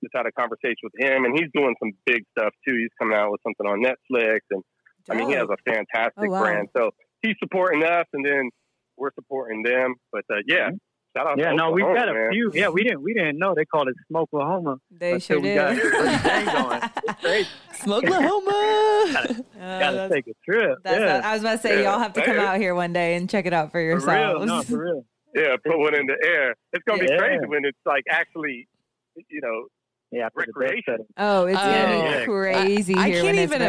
just 0.03 0.13
had 0.15 0.25
a 0.25 0.31
conversation 0.33 0.75
with 0.83 0.93
him, 0.99 1.23
and 1.25 1.33
he's 1.37 1.49
doing 1.55 1.75
some 1.81 1.91
big 2.05 2.23
stuff 2.37 2.53
too. 2.67 2.75
He's 2.77 2.89
coming 2.99 3.15
out 3.17 3.31
with 3.31 3.39
something 3.45 3.65
on 3.65 3.81
Netflix, 3.81 4.39
and 4.51 4.61
I 5.09 5.15
mean, 5.15 5.29
he 5.29 5.35
has 5.35 5.47
a 5.49 5.57
fantastic 5.71 6.13
Oh, 6.17 6.29
wow. 6.29 6.41
brand. 6.41 6.67
So 6.75 6.91
he's 7.23 7.35
supporting 7.39 7.83
us, 7.83 8.05
and 8.13 8.23
then 8.23 8.49
we're 8.97 9.11
supporting 9.15 9.63
them. 9.63 9.95
But 10.11 10.25
uh, 10.29 10.35
yeah, 10.45 10.69
shout 11.17 11.25
out. 11.27 11.37
Yeah, 11.39 11.49
to 11.49 11.55
no, 11.55 11.71
we've 11.71 11.83
got 11.85 12.07
a 12.09 12.13
man. 12.13 12.29
few. 12.31 12.51
Yeah, 12.53 12.69
we 12.69 12.83
didn't 12.83 13.01
we 13.01 13.13
didn't 13.15 13.39
know 13.39 13.55
they 13.55 13.65
called 13.65 13.87
it 13.87 13.95
Smoke 14.07 14.29
Smokelahoma. 14.31 14.77
they 14.91 15.13
until 15.13 15.19
sure 15.19 15.39
we 15.41 15.47
did 15.49 15.55
got 15.55 15.75
Buddy 15.75 16.45
Jane 16.45 16.53
going. 16.53 16.81
It's 17.07 17.21
crazy. 17.21 17.49
Smokelahoma. 17.73 18.51
Oh, 18.51 19.25
Gotta 19.35 19.45
that's- 19.57 20.11
take 20.11 20.27
a 20.27 20.33
trip. 20.51 20.77
that's 20.83 20.99
yeah, 20.99 21.21
I 21.23 21.33
was 21.33 21.41
about 21.41 21.51
to 21.53 21.57
say 21.59 21.81
Yeah. 21.81 21.91
y'all 21.91 21.99
have 21.99 22.13
to 22.13 22.21
come 22.23 22.35
Hey. 22.37 22.45
out 22.45 22.57
here 22.57 22.75
one 22.75 22.93
day 22.93 23.15
and 23.15 23.29
check 23.29 23.45
it 23.45 23.53
out 23.53 23.67
for 23.67 23.73
for 23.73 23.77
real. 23.79 23.87
yourselves. 23.89 24.45
No, 24.45 24.61
for 24.63 24.83
real. 24.83 25.05
Yeah, 25.35 25.55
put 25.65 25.79
one 25.79 25.95
in 25.95 26.05
the 26.05 26.15
air. 26.23 26.53
It's 26.73 26.83
gonna 26.87 26.99
be 26.99 27.07
crazy 27.17 27.43
when 27.47 27.65
it's 27.65 27.79
like 27.87 28.03
actually, 28.07 28.67
you 29.15 29.41
know, 29.41 29.65
Yeah, 30.13 30.29
for 30.33 30.45
the 30.45 30.51
Recreation. 30.55 30.99
oh, 31.17 31.45
it's 31.47 31.59
Oh. 31.59 32.19
be 32.19 32.25
crazy 32.25 32.95
I, 32.95 33.03
I 33.05 33.11
can't 33.11 33.37
even 33.39 33.61
recre- 33.61 33.65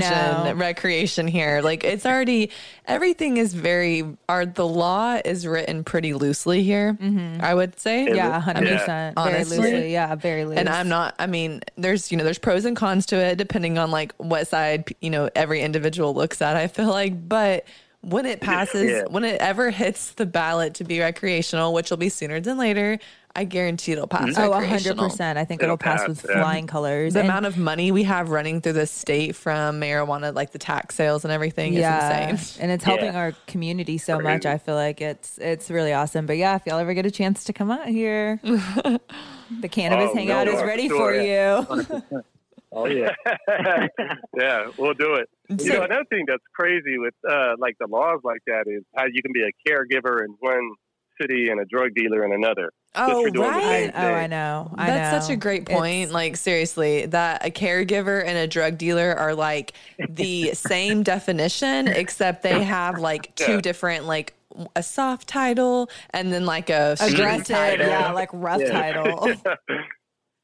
imagine 0.00 0.58
recreation 0.58 1.26
here. 1.28 1.60
Like 1.62 1.84
it's 1.84 2.04
already 2.04 2.50
everything 2.86 3.36
is 3.36 3.54
very. 3.54 4.04
Our 4.28 4.44
the 4.46 4.66
law 4.66 5.20
is 5.24 5.46
written 5.46 5.84
pretty 5.84 6.12
loosely 6.14 6.62
here. 6.64 6.94
Mhm. 7.00 7.40
I 7.40 7.54
would 7.54 7.78
say. 7.78 8.04
Is 8.06 8.16
Yeah, 8.16 8.36
it? 8.36 8.40
hundred 8.42 8.68
percent. 8.78 9.14
Very 9.16 9.34
Honestly. 9.36 9.58
loosely. 9.58 9.92
Yeah, 9.92 10.14
very 10.16 10.44
loose. 10.44 10.58
And 10.58 10.68
I'm 10.68 10.88
not. 10.88 11.14
I 11.18 11.26
mean, 11.26 11.60
there's 11.76 12.10
you 12.10 12.18
know 12.18 12.24
there's 12.24 12.38
pros 12.38 12.64
and 12.64 12.76
cons 12.76 13.06
to 13.06 13.16
it 13.16 13.36
depending 13.38 13.78
on 13.78 13.90
like 13.90 14.12
what 14.16 14.48
side 14.48 14.92
you 15.00 15.10
know 15.10 15.30
every 15.36 15.60
individual 15.60 16.12
looks 16.14 16.42
at. 16.42 16.56
I 16.56 16.66
feel 16.66 16.88
like, 16.88 17.28
but 17.28 17.64
when 18.00 18.26
it 18.26 18.40
passes, 18.40 18.90
Yeah. 18.90 19.02
when 19.08 19.24
it 19.24 19.40
ever 19.40 19.70
hits 19.70 20.10
the 20.10 20.26
ballot 20.26 20.74
to 20.74 20.84
be 20.84 21.00
recreational, 21.00 21.72
which 21.72 21.88
will 21.88 21.96
be 21.96 22.10
sooner 22.10 22.38
than 22.40 22.58
later, 22.58 22.98
I 23.36 23.44
guarantee 23.44 23.92
it'll 23.92 24.06
pass. 24.06 24.36
Oh, 24.38 24.52
hundred 24.52 24.60
recreational. 24.62 25.08
percent. 25.08 25.38
I 25.38 25.44
think 25.44 25.60
It'll 25.62 25.74
it'll, 25.74 25.78
pass, 25.82 26.00
pass, 26.02 26.08
with 26.08 26.26
yeah. 26.28 26.40
flying 26.40 26.66
colors. 26.68 27.14
The 27.14 27.20
And- 27.20 27.28
amount 27.28 27.46
of 27.46 27.56
money 27.58 27.90
we 27.90 28.04
have 28.04 28.30
running 28.30 28.60
through 28.60 28.74
the 28.74 28.86
state 28.86 29.34
from 29.34 29.80
marijuana, 29.80 30.32
like 30.32 30.52
the 30.52 30.58
tax 30.58 30.94
sales 30.94 31.24
and 31.24 31.32
everything, 31.32 31.72
yeah, 31.72 32.28
is 32.28 32.40
insane. 32.40 32.62
and 32.62 32.70
it's 32.70 32.84
helping 32.84 33.06
Yeah. 33.12 33.18
our 33.18 33.32
community 33.48 33.98
so 33.98 34.18
Crazy. 34.18 34.32
much. 34.34 34.46
I 34.46 34.58
feel 34.58 34.76
like 34.76 35.00
it's 35.00 35.38
it's 35.38 35.68
really 35.70 35.92
awesome. 35.92 36.26
But 36.26 36.36
yeah, 36.36 36.54
if 36.54 36.62
y'all 36.66 36.78
ever 36.78 36.94
get 36.94 37.06
a 37.06 37.10
chance 37.10 37.42
to 37.44 37.52
come 37.52 37.70
out 37.72 37.88
here, 37.88 38.38
the 38.44 39.68
cannabis 39.70 40.10
Oh, 40.12 40.14
hangout 40.16 40.46
no, 40.46 40.52
is 40.52 40.62
ready 40.62 40.88
sure. 40.88 41.12
for 41.12 42.10
you. 42.12 42.22
Oh 42.76 42.86
yeah. 42.86 43.12
yeah, 44.36 44.66
we'll 44.76 44.94
do 44.94 45.14
it. 45.14 45.28
You 45.48 45.58
So- 45.58 45.72
know, 45.74 45.82
another 45.84 46.04
thing 46.10 46.24
that's 46.26 46.42
crazy 46.54 46.98
with 46.98 47.14
uh, 47.28 47.54
like 47.58 47.76
the 47.78 47.86
laws 47.86 48.20
like 48.24 48.40
that 48.48 48.64
is 48.66 48.82
how 48.96 49.04
you 49.06 49.22
can 49.22 49.32
be 49.32 49.42
a 49.44 49.52
caregiver 49.68 50.24
in 50.24 50.34
one 50.40 50.72
city 51.20 51.48
and 51.50 51.60
a 51.60 51.64
drug 51.64 51.94
dealer 51.94 52.24
in 52.24 52.32
another. 52.32 52.70
Oh, 52.96 53.24
for 53.24 53.30
doing 53.30 53.50
the 53.50 53.56
I, 53.56 53.58
right. 53.58 53.94
same 53.94 54.04
oh, 54.04 54.12
I 54.14 54.26
know. 54.28 54.70
I 54.76 54.86
That's 54.86 55.26
such 55.26 55.32
a 55.32 55.36
great 55.36 55.66
point. 55.66 55.94
It's- 56.02 56.12
like 56.12 56.36
seriously, 56.36 57.06
that 57.06 57.44
a 57.46 57.50
caregiver 57.50 58.24
and 58.24 58.38
a 58.38 58.46
drug 58.46 58.78
dealer 58.78 59.14
are 59.16 59.34
like 59.34 59.72
the 60.08 60.50
same 60.54 61.02
definition, 61.02 61.88
except 61.88 62.42
they 62.42 62.62
have 62.62 62.98
like 62.98 63.34
two 63.34 63.52
Yeah. 63.54 63.60
different 63.60 64.04
like 64.06 64.34
a 64.76 64.82
soft 64.84 65.26
title 65.26 65.90
and 66.10 66.32
then 66.32 66.46
like 66.46 66.70
a 66.70 66.96
aggressive, 67.00 67.46
title. 67.56 67.86
yeah, 67.88 68.12
like 68.12 68.28
rough 68.32 68.60
Yeah. 68.60 68.70
title. 68.70 69.32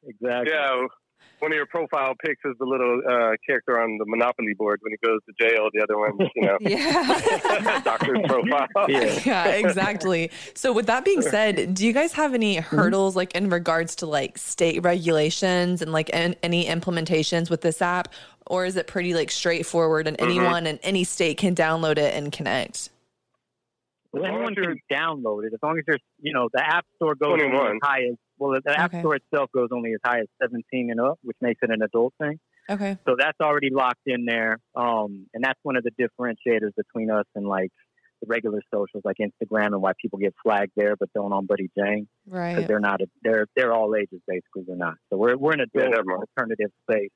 Exactly. 0.03 0.51
Yeah, 0.53 0.87
one 1.41 1.53
of 1.53 1.57
your 1.57 1.67
profile 1.67 2.15
pics 2.25 2.41
is 2.45 2.55
the 2.59 2.65
little 2.65 3.01
uh, 3.09 3.33
character 3.47 3.81
on 3.81 3.99
the 3.99 4.05
Monopoly 4.07 4.55
board 4.55 4.81
when 4.83 4.93
he 4.93 5.07
goes 5.07 5.19
to 5.27 5.49
jail. 5.49 5.69
The 5.73 5.83
other 5.83 5.99
one, 5.99 6.13
you 6.37 6.43
know, 6.47 6.57
yeah. 6.61 7.81
doctor's 7.85 8.19
profile. 8.27 8.67
Yeah. 8.89 9.21
yeah, 9.25 9.45
exactly. 9.49 10.31
So 10.55 10.73
with 10.73 10.87
that 10.87 11.05
being 11.05 11.23
said, 11.23 11.75
do 11.75 11.87
you 11.87 11.93
guys 11.93 12.13
have 12.15 12.35
any 12.35 12.57
hurdles 12.57 13.17
like 13.17 13.35
in 13.35 13.51
regards 13.51 13.97
to 13.97 14.07
like 14.07 14.39
state 14.39 14.83
regulations 14.83 15.83
and 15.83 15.93
like 15.93 16.11
an, 16.13 16.35
any 16.43 16.67
implementations 16.67 17.51
with 17.51 17.61
this 17.63 17.81
app 17.83 18.09
or 18.47 18.65
is 18.65 18.77
it 18.77 18.87
pretty 18.87 19.15
like 19.15 19.31
straightforward 19.31 20.07
and 20.09 20.21
anyone 20.21 20.67
in 20.67 20.79
any 20.83 21.05
state 21.05 21.37
can 21.39 21.55
download 21.55 21.99
it 21.99 22.15
and 22.15 22.33
connect? 22.33 22.91
Well, 24.13 24.25
As 24.25 24.29
long 24.31 24.35
anyone 24.35 24.53
as 24.53 24.57
you're- 24.57 24.81
can 24.91 24.99
download 24.99 25.45
it 25.47 25.53
as 25.55 25.61
long 25.63 25.79
as 25.79 25.85
there's, 25.87 26.01
you 26.21 26.33
know, 26.33 26.49
the 26.53 26.67
App 26.67 26.85
Store 26.97 27.15
goes 27.15 27.39
21. 27.39 27.67
as 27.67 27.73
high 27.83 28.03
as 28.05 28.17
well. 28.41 28.59
The 28.65 28.77
App 28.79 28.91
Okay. 28.93 29.01
Store 29.01 29.15
itself 29.17 29.51
goes 29.55 29.69
only 29.73 29.93
as 29.93 30.01
high 30.05 30.21
as 30.21 30.27
17 30.43 30.91
and 30.91 31.01
up, 31.01 31.19
which 31.23 31.37
makes 31.41 31.61
it 31.63 31.71
an 31.71 31.83
adult 31.83 32.15
thing. 32.21 32.41
Okay. 32.69 32.97
So 33.07 33.15
that's 33.19 33.39
already 33.41 33.71
locked 33.71 34.01
in 34.07 34.25
there. 34.25 34.59
Um, 34.75 35.27
and 35.35 35.45
that's 35.45 35.59
one 35.63 35.77
of 35.77 35.85
the 35.85 35.91
differentiators 35.93 36.71
between 36.77 37.11
us 37.11 37.27
and 37.35 37.47
like 37.47 37.71
the 38.21 38.27
regular 38.29 38.61
socials 38.73 39.03
like 39.05 39.17
Instagram 39.21 39.69
and 39.69 39.81
why 39.83 39.93
people 40.01 40.19
get 40.19 40.35
flagged 40.43 40.73
there, 40.77 40.95
but 40.97 41.09
don't 41.15 41.33
on 41.33 41.47
Buddy 41.47 41.71
Jane 41.77 42.07
because 42.25 42.57
Right. 42.57 42.69
they're 42.69 42.81
not. 42.81 43.01
A, 43.01 43.07
they're 43.23 43.47
they're 43.57 43.73
all 43.73 43.95
ages 43.97 44.21
basically. 44.27 44.65
They're 44.67 44.77
not. 44.77 44.97
So 45.11 45.17
we're 45.17 45.37
we're 45.37 45.53
an 45.53 45.65
Yeah, 45.75 45.87
adult 45.87 46.07
alternative 46.37 46.71
space. 46.89 47.11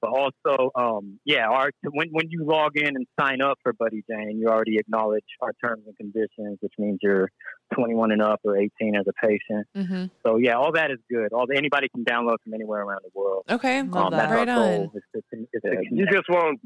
But 0.00 0.10
also, 0.10 0.70
um, 0.76 1.18
yeah, 1.24 1.48
our 1.48 1.70
when 1.92 2.08
when 2.12 2.30
you 2.30 2.44
log 2.44 2.76
in 2.76 2.86
and 2.94 3.06
sign 3.18 3.40
up 3.40 3.58
for 3.64 3.72
Buddy 3.72 4.04
Jane, 4.08 4.38
you 4.38 4.46
already 4.46 4.76
acknowledge 4.78 5.24
our 5.40 5.52
terms 5.64 5.82
and 5.86 5.96
conditions, 5.96 6.58
which 6.60 6.72
means 6.78 6.98
you're 7.02 7.30
21 7.74 8.12
and 8.12 8.22
up 8.22 8.40
or 8.44 8.56
18 8.56 8.94
as 8.94 9.06
a 9.08 9.26
patient. 9.26 9.66
hmm 9.74 10.04
So 10.24 10.36
yeah, 10.36 10.54
all 10.54 10.72
that 10.72 10.90
is 10.92 10.98
good. 11.10 11.32
All 11.32 11.46
anybody 11.52 11.88
can 11.88 12.04
download 12.04 12.36
from 12.44 12.54
anywhere 12.54 12.82
around 12.82 13.00
the 13.02 13.10
world. 13.18 13.44
Okay. 13.50 13.82
Love 13.82 14.06
Um, 14.06 14.10
that. 14.12 14.30
Right 14.30 14.48
on. 14.48 14.56
goal. 14.56 14.92
is 14.94 15.02
to- 15.14 15.18
is 15.52 15.62
to 15.62 15.70
Yeah, 15.72 15.80
you 15.90 16.06
just 16.06 16.28
won't. 16.28 16.60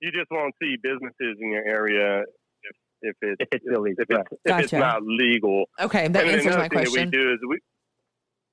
you 0.00 0.10
just 0.10 0.30
won't 0.30 0.54
see 0.60 0.74
businesses 0.82 1.36
in 1.40 1.50
your 1.52 1.64
area 1.64 2.22
if 2.62 2.76
if 3.02 3.16
it's 3.22 3.40
If 3.42 3.48
it's 3.52 3.64
illegal, 3.66 4.02
if 4.02 4.10
it's, 4.10 4.18
right. 4.18 4.58
if 4.58 4.64
it's 4.64 4.72
not 4.72 5.02
legal. 5.04 5.66
Okay, 5.80 6.08
that 6.08 6.22
and 6.24 6.30
answers 6.32 6.46
another 6.46 6.58
my 6.62 6.68
thing 6.68 6.78
question. 6.78 7.10
that 7.10 7.16
we 7.16 7.22
do 7.24 7.32
is 7.32 7.38
we 7.48 7.58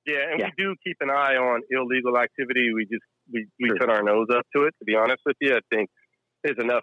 yeah, 0.06 0.30
and 0.32 0.40
Yeah. 0.40 0.50
we 0.56 0.64
do 0.64 0.74
keep 0.84 0.96
an 1.00 1.10
eye 1.10 1.36
on 1.36 1.62
illegal 1.70 2.16
activity. 2.18 2.72
We 2.74 2.84
just 2.86 3.04
we, 3.30 3.46
we 3.60 3.68
Sure. 3.68 3.78
turn 3.78 3.90
our 3.90 4.02
nose 4.02 4.26
up 4.34 4.46
to 4.56 4.64
it. 4.64 4.74
To 4.78 4.84
be 4.84 4.94
honest 4.96 5.20
with 5.26 5.36
you, 5.40 5.54
I 5.56 5.60
think 5.74 5.90
there's 6.42 6.56
enough 6.58 6.82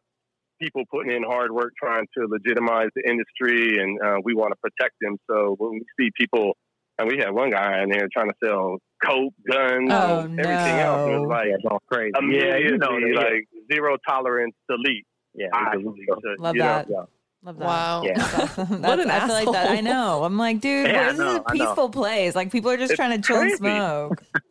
people 0.61 0.83
putting 0.91 1.11
in 1.13 1.23
hard 1.23 1.51
work 1.51 1.71
trying 1.81 2.05
to 2.17 2.27
legitimize 2.27 2.89
the 2.95 3.09
industry, 3.09 3.77
and 3.81 3.99
uh, 4.01 4.17
we 4.23 4.33
want 4.35 4.51
to 4.53 4.57
protect 4.61 4.95
them. 5.01 5.17
So 5.29 5.55
when 5.57 5.71
we 5.73 5.83
see 5.99 6.09
people, 6.19 6.53
and 6.97 7.07
we 7.07 7.17
had 7.17 7.31
one 7.31 7.49
guy 7.49 7.81
in 7.81 7.89
there 7.89 8.07
trying 8.13 8.27
to 8.29 8.35
sell 8.43 8.77
coke, 9.03 9.33
guns, 9.49 9.89
Oh, 9.91 10.19
and 10.21 10.39
everything 10.39 10.79
else, 10.79 11.01
and 11.07 11.13
it 11.13 11.19
was 11.19 11.29
like 11.29 11.47
yeah, 11.47 11.55
going 11.69 11.79
crazy. 11.91 12.11
Yeah, 12.13 12.19
immediately 12.57 12.63
you 12.71 12.77
know, 12.77 12.97
yeah, 12.97 13.19
like 13.19 13.47
zero 13.71 13.95
tolerance, 14.07 14.53
delete. 14.69 15.05
yeah, 15.33 15.47
I 15.53 15.77
we 15.77 15.83
believe 15.83 16.07
do. 16.07 16.15
so, 16.37 16.43
Love 16.43 16.55
you 16.55 16.61
know. 16.61 16.65
that. 16.67 16.87
Yeah. 16.89 17.03
Love 17.41 17.57
that. 17.57 17.65
Wow. 17.65 18.03
Yeah. 18.03 18.13
That's- 18.17 18.57
What 18.69 18.99
an 18.99 19.09
I 19.09 19.19
feel 19.25 19.29
like 19.35 19.51
that. 19.53 19.71
I 19.71 19.79
know. 19.79 20.25
I'm 20.25 20.37
like, 20.37 20.59
dude, 20.59 20.87
Yeah, 20.87 21.11
this 21.11 21.19
know, 21.19 21.35
is 21.35 21.41
a 21.47 21.51
peaceful 21.53 21.89
place. 21.89 22.35
Like 22.35 22.51
people 22.51 22.69
are 22.69 22.75
just 22.75 22.91
It's 22.91 22.97
trying 22.97 23.15
to 23.21 23.25
chill 23.25 23.37
crazy. 23.37 23.53
and 23.53 23.59
smoke. 23.61 24.23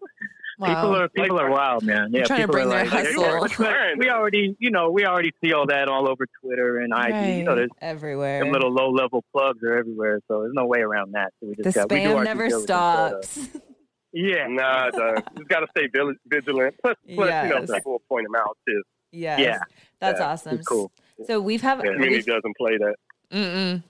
Wow. 0.59 0.67
People 0.75 0.97
are 0.97 1.09
people 1.09 1.41
are 1.41 1.51
wild, 1.51 1.85
man. 1.85 2.09
Yeah, 2.13 2.25
trying 2.25 2.41
to 2.41 2.47
people 2.49 2.53
bring 2.55 2.67
are 2.67 2.71
their 2.71 2.85
like, 2.85 3.07
hustle. 3.15 3.41
But- 3.41 3.57
but 3.59 3.99
we 3.99 4.11
already, 4.11 4.57
you 4.59 4.71
know, 4.73 4.91
we 4.91 5.07
already 5.07 5.31
see 5.43 5.53
all 5.53 5.67
that 5.69 5.89
all 5.89 6.09
over 6.09 6.27
Twitter 6.43 6.79
and 6.79 6.93
IG. 6.93 7.39
You 7.39 7.45
know, 7.45 7.51
Right. 7.53 7.57
there's 7.59 7.71
everywhere. 7.81 8.41
them 8.41 8.51
little 8.53 8.73
low 8.73 8.91
level 8.91 9.25
plugs 9.33 9.63
are 9.63 9.77
everywhere, 9.79 10.21
so 10.27 10.41
there's 10.41 10.55
no 10.55 10.67
way 10.67 10.81
around 10.81 11.13
that. 11.13 11.33
So 11.41 11.49
we 11.49 11.55
the 11.55 11.63
just 11.63 11.77
got, 11.77 11.91
we 11.91 12.01
do 12.01 12.09
spam 12.09 12.17
our 12.17 12.25
never 12.25 12.45
due 12.49 12.67
diligence, 12.67 12.71
uh, 12.71 13.09
stops. 13.23 13.49
yeah, 14.13 14.47
Nah, 14.49 14.89
uh, 14.89 15.21
just 15.37 15.49
got 15.49 15.61
to 15.61 15.67
stay 15.77 15.87
vigilant. 16.27 16.75
Plus, 16.83 16.97
plus 17.05 17.09
you 17.09 17.17
know, 17.51 17.59
Yes. 17.61 17.71
people 17.71 17.93
will 17.93 18.03
point 18.09 18.27
them 18.27 18.35
out 18.35 18.57
too. 18.67 18.83
yes. 19.13 19.39
Yeah. 19.41 19.59
That's 20.01 20.19
Yeah. 20.19 20.27
awesome. 20.27 20.55
it's 20.57 20.67
cool. 20.67 20.91
So 21.27 21.41
we've 21.41 21.63
have 21.63 21.79
The 21.79 21.85
community 21.85 22.17
we've- 22.17 22.23
doesn't 22.33 22.57
play 22.57 22.79
that. 22.79 22.97
Mm-mm. 23.33 23.83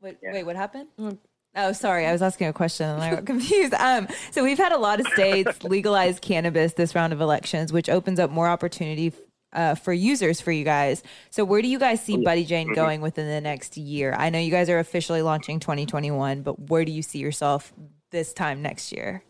wait, 0.00 0.18
Yeah. 0.22 0.32
wait, 0.32 0.44
what 0.46 0.54
happened? 0.56 0.88
Mm. 0.98 1.18
Oh, 1.54 1.72
sorry, 1.72 2.06
I 2.06 2.12
was 2.12 2.22
asking 2.22 2.46
a 2.46 2.52
question 2.52 2.88
and 2.88 3.02
I 3.02 3.14
got 3.14 3.26
confused. 3.26 3.74
Um, 3.74 4.08
so 4.30 4.42
we've 4.42 4.58
had 4.58 4.72
a 4.72 4.78
lot 4.78 5.00
of 5.00 5.06
states 5.08 5.62
legalize 5.64 6.18
cannabis 6.18 6.72
this 6.74 6.94
round 6.94 7.12
of 7.12 7.20
elections, 7.20 7.72
which 7.72 7.88
opens 7.88 8.18
up 8.18 8.30
more 8.30 8.48
opportunity 8.48 9.12
uh, 9.52 9.74
for 9.74 9.92
users 9.92 10.40
for 10.40 10.50
you 10.50 10.64
guys. 10.64 11.02
So 11.30 11.44
where 11.44 11.60
do 11.60 11.68
you 11.68 11.78
guys 11.78 12.00
see 12.02 12.16
Buddy 12.16 12.44
Jane 12.44 12.72
going 12.74 13.02
within 13.02 13.28
the 13.28 13.40
next 13.40 13.76
year? 13.76 14.14
I 14.16 14.30
know 14.30 14.38
you 14.38 14.50
guys 14.50 14.70
are 14.70 14.78
officially 14.78 15.20
launching 15.20 15.60
2021, 15.60 16.40
but 16.40 16.70
where 16.70 16.86
do 16.86 16.92
you 16.92 17.02
see 17.02 17.18
yourself 17.18 17.72
this 18.10 18.32
time 18.32 18.62
next 18.62 18.92
year? 18.92 19.22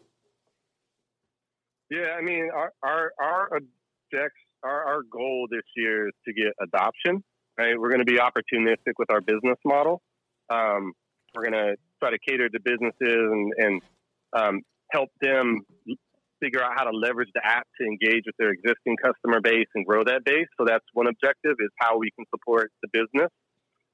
Yeah, 1.90 2.16
I 2.16 2.22
mean, 2.22 2.48
our 2.54 2.72
our 2.82 3.12
our 3.20 3.44
objects, 3.56 4.40
our 4.62 4.84
our 4.84 5.02
goal 5.02 5.46
this 5.50 5.64
year 5.76 6.08
is 6.08 6.14
to 6.26 6.32
get 6.32 6.54
adoption. 6.62 7.22
Right, 7.58 7.78
we're 7.78 7.90
going 7.90 7.98
to 7.98 8.06
be 8.06 8.18
opportunistic 8.18 8.94
with 8.98 9.10
our 9.10 9.20
business 9.20 9.58
model. 9.62 10.00
Um, 10.48 10.92
we're 11.34 11.50
going 11.50 11.52
to 11.52 11.76
try 12.02 12.10
to 12.10 12.18
cater 12.26 12.48
to 12.48 12.60
businesses 12.60 12.92
and 13.00 13.52
and 13.56 13.82
um, 14.32 14.60
help 14.90 15.10
them 15.20 15.60
figure 16.40 16.62
out 16.62 16.72
how 16.74 16.84
to 16.84 16.96
leverage 16.96 17.28
the 17.34 17.40
app 17.44 17.66
to 17.80 17.86
engage 17.86 18.24
with 18.26 18.34
their 18.38 18.50
existing 18.50 18.96
customer 18.96 19.40
base 19.40 19.68
and 19.76 19.86
grow 19.86 20.02
that 20.02 20.24
base. 20.24 20.48
So 20.58 20.64
that's 20.66 20.84
one 20.92 21.06
objective 21.06 21.56
is 21.60 21.70
how 21.78 21.98
we 21.98 22.10
can 22.16 22.24
support 22.34 22.72
the 22.82 22.88
business, 22.92 23.30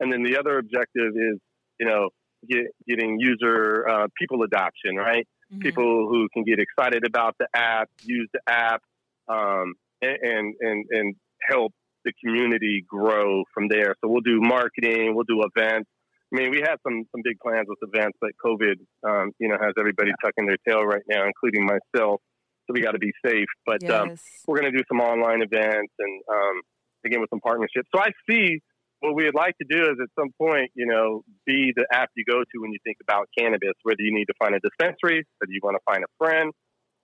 and 0.00 0.12
then 0.12 0.22
the 0.22 0.38
other 0.38 0.58
objective 0.58 1.12
is 1.14 1.38
you 1.78 1.86
know 1.86 2.10
get, 2.48 2.66
getting 2.86 3.18
user 3.20 3.86
uh, 3.88 4.06
people 4.18 4.42
adoption. 4.42 4.96
Right 4.96 5.26
people 5.60 6.08
who 6.08 6.28
can 6.32 6.44
get 6.44 6.58
excited 6.58 7.04
about 7.06 7.36
the 7.38 7.46
app, 7.54 7.88
use 8.02 8.28
the 8.32 8.40
app, 8.46 8.82
um, 9.28 9.74
and 10.02 10.54
and 10.60 10.84
and 10.90 11.14
help 11.48 11.72
the 12.04 12.12
community 12.24 12.84
grow 12.86 13.44
from 13.52 13.68
there. 13.68 13.94
So 14.00 14.08
we'll 14.08 14.20
do 14.20 14.40
marketing, 14.40 15.14
we'll 15.14 15.24
do 15.24 15.44
events. 15.44 15.88
I 16.32 16.36
mean, 16.36 16.50
we 16.50 16.60
had 16.60 16.76
some 16.86 17.04
some 17.12 17.22
big 17.24 17.38
plans 17.40 17.66
with 17.68 17.78
events, 17.82 18.18
but 18.20 18.30
COVID, 18.44 18.76
um, 19.08 19.32
you 19.38 19.48
know, 19.48 19.56
has 19.60 19.72
everybody 19.78 20.10
tucking 20.22 20.46
their 20.46 20.58
tail 20.66 20.84
right 20.84 21.02
now, 21.08 21.24
including 21.26 21.64
myself. 21.64 22.20
So 22.66 22.74
we 22.74 22.82
got 22.82 22.92
to 22.92 22.98
be 22.98 23.12
safe. 23.24 23.48
But 23.64 23.82
um, 23.90 24.16
we're 24.46 24.60
going 24.60 24.70
to 24.70 24.76
do 24.76 24.84
some 24.88 25.00
online 25.00 25.40
events 25.42 25.92
and 25.98 26.22
um, 26.30 26.60
again 27.04 27.20
with 27.20 27.30
some 27.30 27.40
partnerships. 27.40 27.88
So 27.94 28.00
I 28.00 28.10
see 28.28 28.60
what 29.00 29.14
we'd 29.14 29.34
like 29.34 29.56
to 29.58 29.66
do 29.68 29.84
is 29.84 29.96
at 30.02 30.08
some 30.18 30.30
point, 30.36 30.70
you 30.74 30.84
know, 30.84 31.22
be 31.46 31.72
the 31.74 31.86
app 31.92 32.10
you 32.16 32.24
go 32.28 32.40
to 32.40 32.56
when 32.60 32.72
you 32.72 32.78
think 32.84 32.98
about 33.00 33.28
cannabis, 33.38 33.72
whether 33.84 34.00
you 34.02 34.12
need 34.12 34.26
to 34.26 34.34
find 34.38 34.54
a 34.54 34.60
dispensary, 34.60 35.24
whether 35.38 35.52
you 35.52 35.60
want 35.62 35.76
to 35.76 35.82
find 35.90 36.02
a 36.04 36.10
friend, 36.18 36.52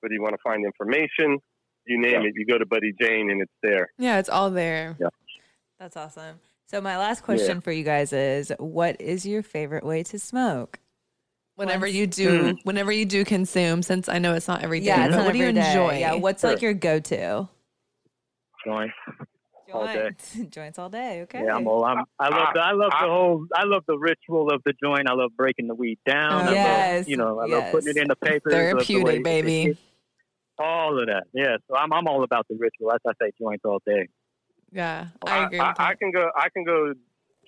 whether 0.00 0.12
you 0.12 0.20
want 0.20 0.34
to 0.34 0.42
find 0.42 0.64
information, 0.64 1.38
you 1.86 2.00
name 2.00 2.22
Yeah. 2.22 2.28
it, 2.28 2.34
you 2.34 2.46
go 2.46 2.58
to 2.58 2.66
Buddy 2.66 2.92
Jane 3.00 3.30
and 3.30 3.40
it's 3.40 3.52
there. 3.62 3.88
Yeah, 3.96 4.18
it's 4.18 4.28
all 4.28 4.50
there. 4.50 4.96
Yeah. 4.98 5.08
That's 5.78 5.96
awesome. 5.96 6.40
So 6.66 6.80
my 6.80 6.96
last 6.98 7.22
question 7.22 7.60
for 7.60 7.70
you 7.72 7.84
guys 7.84 8.12
is 8.12 8.52
what 8.58 9.00
is 9.00 9.26
your 9.26 9.42
favorite 9.42 9.84
way 9.84 10.02
to 10.04 10.18
smoke? 10.18 10.78
Whenever 11.56 11.86
Once- 11.86 11.94
you 11.94 12.06
do, 12.06 12.42
hmm. 12.42 12.50
whenever 12.64 12.90
you 12.90 13.04
do 13.04 13.24
consume, 13.24 13.82
since 13.82 14.08
I 14.08 14.18
know 14.18 14.34
it's 14.34 14.48
not 14.48 14.62
every 14.62 14.80
day. 14.80 14.86
Yeah, 14.86 15.06
it's 15.06 15.12
but 15.14 15.18
not 15.18 15.26
what 15.26 15.32
do 15.32 15.38
you 15.38 15.44
every 15.44 15.60
day. 15.60 15.68
enjoy? 15.68 15.98
Yeah, 15.98 16.14
what's 16.14 16.42
like 16.42 16.62
your 16.62 16.74
go-to? 16.74 17.48
joint. 18.64 18.90
All 19.72 19.86
day. 19.86 19.94
Joints. 20.04 20.36
Joints 20.50 20.78
all 20.78 20.88
day. 20.88 21.22
Okay. 21.22 21.44
Yeah, 21.44 21.56
I'm 21.56 21.66
all. 21.66 21.84
I'm, 21.84 22.04
I 22.18 22.28
love. 22.28 22.48
The, 22.54 22.60
I 22.60 22.72
love 22.72 22.90
the 22.92 23.06
whole. 23.08 23.46
I 23.54 23.64
love 23.64 23.82
the 23.88 23.98
ritual 23.98 24.50
of 24.52 24.62
the 24.64 24.72
joint. 24.82 25.08
I 25.08 25.14
love 25.14 25.32
breaking 25.36 25.66
the 25.66 25.74
weed 25.74 25.98
down. 26.06 26.48
I 26.48 26.52
Yes, 26.52 26.98
love, 27.00 27.08
you 27.08 27.16
know, 27.16 27.40
I 27.40 27.46
yes. 27.46 27.62
love 27.62 27.72
putting 27.72 27.88
it 27.90 27.96
in 27.96 28.08
the 28.08 28.14
paper. 28.16 28.50
Therapeutic, 28.50 29.24
baby. 29.24 29.76
all 30.58 30.98
of 31.00 31.06
that. 31.06 31.24
Yeah. 31.32 31.56
So 31.68 31.76
I'm. 31.76 31.92
I'm 31.92 32.06
all 32.06 32.22
about 32.22 32.46
the 32.48 32.56
ritual. 32.58 32.92
As 32.92 33.00
I 33.06 33.12
say, 33.20 33.32
joints 33.40 33.64
all 33.64 33.80
day. 33.84 34.08
Yeah, 34.74 35.06
I 35.26 35.44
agree. 35.46 35.58
I, 35.58 35.68
with 35.68 35.80
I, 35.80 35.88
that. 35.90 35.98
can 35.98 36.10
go. 36.10 36.28
I 36.36 36.48
can 36.50 36.64
go 36.64 36.92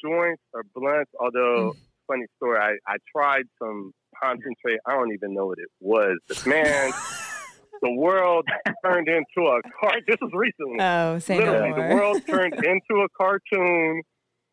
joints 0.02 0.42
or 0.54 0.62
blunts. 0.74 1.10
Although, 1.20 1.72
Mm. 1.74 1.78
funny 2.06 2.26
story, 2.36 2.58
I, 2.58 2.72
I 2.86 2.96
tried 3.14 3.44
some 3.58 3.92
concentrate. 4.22 4.78
I 4.86 4.92
don't 4.92 5.12
even 5.12 5.34
know 5.34 5.46
what 5.46 5.58
it 5.58 5.68
was. 5.80 6.18
But 6.28 6.46
man, 6.46 6.92
the 7.82 7.90
world 7.92 8.46
turned 8.84 9.08
into 9.08 9.48
a 9.48 9.60
car. 9.80 9.94
This 10.06 10.16
was 10.20 10.30
recently. 10.34 10.78
Oh, 10.80 11.18
say 11.18 11.36
Literally, 11.38 11.70
no 11.70 11.88
the 11.88 11.94
world 11.94 12.22
turned 12.28 12.54
into 12.54 13.02
a 13.02 13.08
cartoon 13.16 14.02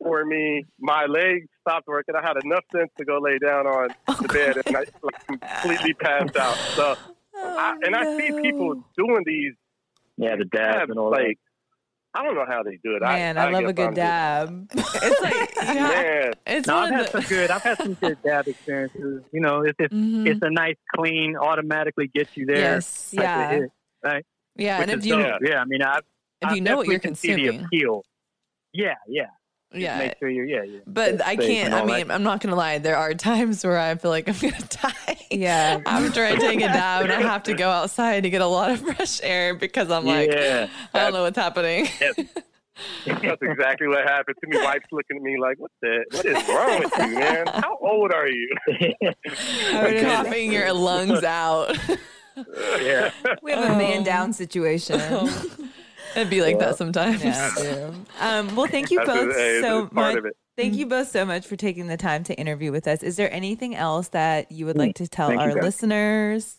for 0.01 0.25
me. 0.25 0.65
My 0.79 1.05
legs 1.05 1.47
stopped 1.61 1.87
working. 1.87 2.15
I 2.15 2.21
had 2.25 2.35
enough 2.43 2.63
sense 2.75 2.89
to 2.97 3.05
go 3.05 3.19
lay 3.19 3.37
down 3.37 3.67
on 3.67 3.89
the 4.21 4.27
bed, 4.27 4.57
and 4.65 4.75
I 4.75 4.83
like, 5.01 5.27
completely 5.27 5.93
passed 5.93 6.35
out. 6.35 6.57
So, 6.75 6.95
I, 7.35 7.75
and 7.83 7.95
I 7.95 8.17
see 8.17 8.29
people 8.41 8.83
doing 8.97 9.23
these 9.25 9.53
Yeah, 10.17 10.35
the 10.35 10.45
dabs 10.45 10.75
dabs, 10.79 10.89
and 10.89 10.99
all 10.99 11.11
like 11.11 11.37
I 12.15 12.23
don't 12.23 12.35
know 12.35 12.45
how 12.47 12.61
they 12.63 12.77
do 12.83 12.95
it. 12.95 13.01
Man, 13.01 13.37
I, 13.39 13.49
love 13.49 13.63
a 13.65 13.73
good 13.73 13.87
I'm 13.87 13.93
dab. 13.95 14.69
it's 14.75 15.21
like 15.21 15.55
just- 15.55 15.67
yeah, 15.73 15.81
Man, 15.87 16.31
it's. 16.45 16.67
No, 16.67 16.77
I've 16.77 16.89
had 16.93 17.05
the. 17.07 17.11
some 17.11 17.21
good. 17.23 17.49
I've 17.51 17.61
had 17.63 17.77
some 17.79 17.93
good 17.95 18.17
dab 18.23 18.47
experiences. 18.47 19.23
You 19.31 19.41
know, 19.41 19.61
it's 19.61 19.75
it's, 19.79 19.93
Mhm. 19.93 20.27
it's 20.27 20.39
a 20.43 20.49
nice, 20.51 20.75
clean, 20.95 21.35
automatically 21.35 22.11
gets 22.13 22.35
you 22.37 22.45
there. 22.45 22.57
Yes, 22.57 23.09
Yeah. 23.17 23.49
hit, 23.51 24.25
yeah, 24.55 24.79
which 24.79 24.89
and 24.89 24.99
if 24.99 25.05
you 25.05 25.15
dope. 25.17 25.39
yeah, 25.43 25.59
I 25.61 25.65
mean, 25.65 25.81
I 25.81 25.97
if 25.97 26.03
I 26.49 26.53
you 26.53 26.61
know 26.61 26.77
what 26.77 26.87
you're 26.87 26.97
definitely 26.97 26.99
can 26.99 27.15
see 27.15 27.27
the 27.33 27.35
consuming, 27.47 27.65
appeal. 27.65 28.03
Yeah, 28.73 28.93
yeah. 29.07 29.25
Just 29.73 29.81
yeah. 29.81 29.97
Make 29.97 30.13
sure 30.19 30.29
you're. 30.29 30.45
Yeah, 30.45 30.63
yeah. 30.63 30.79
But 30.85 31.25
I 31.25 31.35
can't. 31.35 31.73
I 31.73 31.79
all 31.79 31.87
that. 31.87 32.07
mean, 32.07 32.11
I'm 32.11 32.21
not 32.21 32.41
gonna 32.41 32.55
lie. 32.55 32.77
There 32.77 32.95
are 32.95 33.15
times 33.15 33.63
where 33.63 33.79
I 33.79 33.95
feel 33.95 34.11
like 34.11 34.29
I'm 34.29 34.37
gonna 34.37 34.59
die. 34.69 35.25
Yeah. 35.31 35.81
After 35.87 36.23
I 36.23 36.35
take 36.35 36.59
a 36.59 36.67
dab, 36.67 37.05
and 37.05 37.11
I 37.11 37.21
have 37.21 37.41
to 37.43 37.55
go 37.55 37.69
outside 37.71 38.21
to 38.21 38.29
get 38.29 38.41
a 38.41 38.45
lot 38.45 38.69
of 38.69 38.81
fresh 38.95 39.19
air 39.23 39.55
because 39.55 39.89
I'm 39.89 40.05
like, 40.05 40.31
yeah. 40.31 40.67
I 40.93 40.99
don't 40.99 41.13
know 41.13 41.23
what's 41.23 41.39
happening. 41.39 41.87
that's 43.05 43.41
exactly 43.41 43.87
what 43.87 44.03
happened 44.03 44.37
to 44.43 44.47
me. 44.47 44.63
Wife's 44.63 44.85
looking 44.91 45.17
at 45.17 45.23
me 45.23 45.39
like, 45.39 45.57
"What 45.57 45.71
the? 45.81 46.05
What 46.11 46.25
is 46.25 46.47
wrong 46.47 46.79
with 46.79 46.97
you, 46.97 47.19
man? 47.19 47.47
How 47.47 47.77
old 47.81 48.11
are 48.13 48.27
you?" 48.27 48.55
would- 48.69 50.01
coughing 50.03 50.53
your 50.53 50.71
lungs 50.71 51.23
out. 51.23 51.75
yeah. 52.79 53.09
We 53.41 53.53
have 53.53 53.71
a 53.71 53.77
man 53.77 54.03
down 54.03 54.29
oh. 54.29 54.33
situation. 54.33 54.99
Oh. 55.01 55.69
It'd 56.15 56.29
be 56.29 56.41
like 56.41 56.59
that 56.59 56.77
sometimes. 56.77 57.23
yeah, 57.23 57.91
Um, 58.19 58.55
well, 58.55 58.67
thank 58.67 58.91
you 58.91 58.97
That's 58.99 59.09
both 59.09 59.35
a, 59.35 59.61
so 59.61 59.83
a 59.83 59.87
part 59.87 59.93
much. 59.93 60.17
of 60.17 60.25
it. 60.25 60.37
Thank 60.55 60.75
you 60.75 60.85
both 60.85 61.09
so 61.09 61.25
much 61.25 61.47
for 61.47 61.55
taking 61.55 61.87
the 61.87 61.97
time 61.97 62.23
to 62.25 62.35
interview 62.35 62.71
with 62.71 62.87
us. 62.87 63.01
Is 63.01 63.15
there 63.15 63.31
anything 63.33 63.75
else 63.75 64.09
that 64.09 64.51
you 64.51 64.67
would 64.67 64.77
like 64.77 64.95
to 64.95 65.07
tell 65.07 65.29
Thank 65.29 65.41
you, 65.41 65.47
our 65.47 65.55
guys. 65.55 65.63
listeners? 65.63 66.57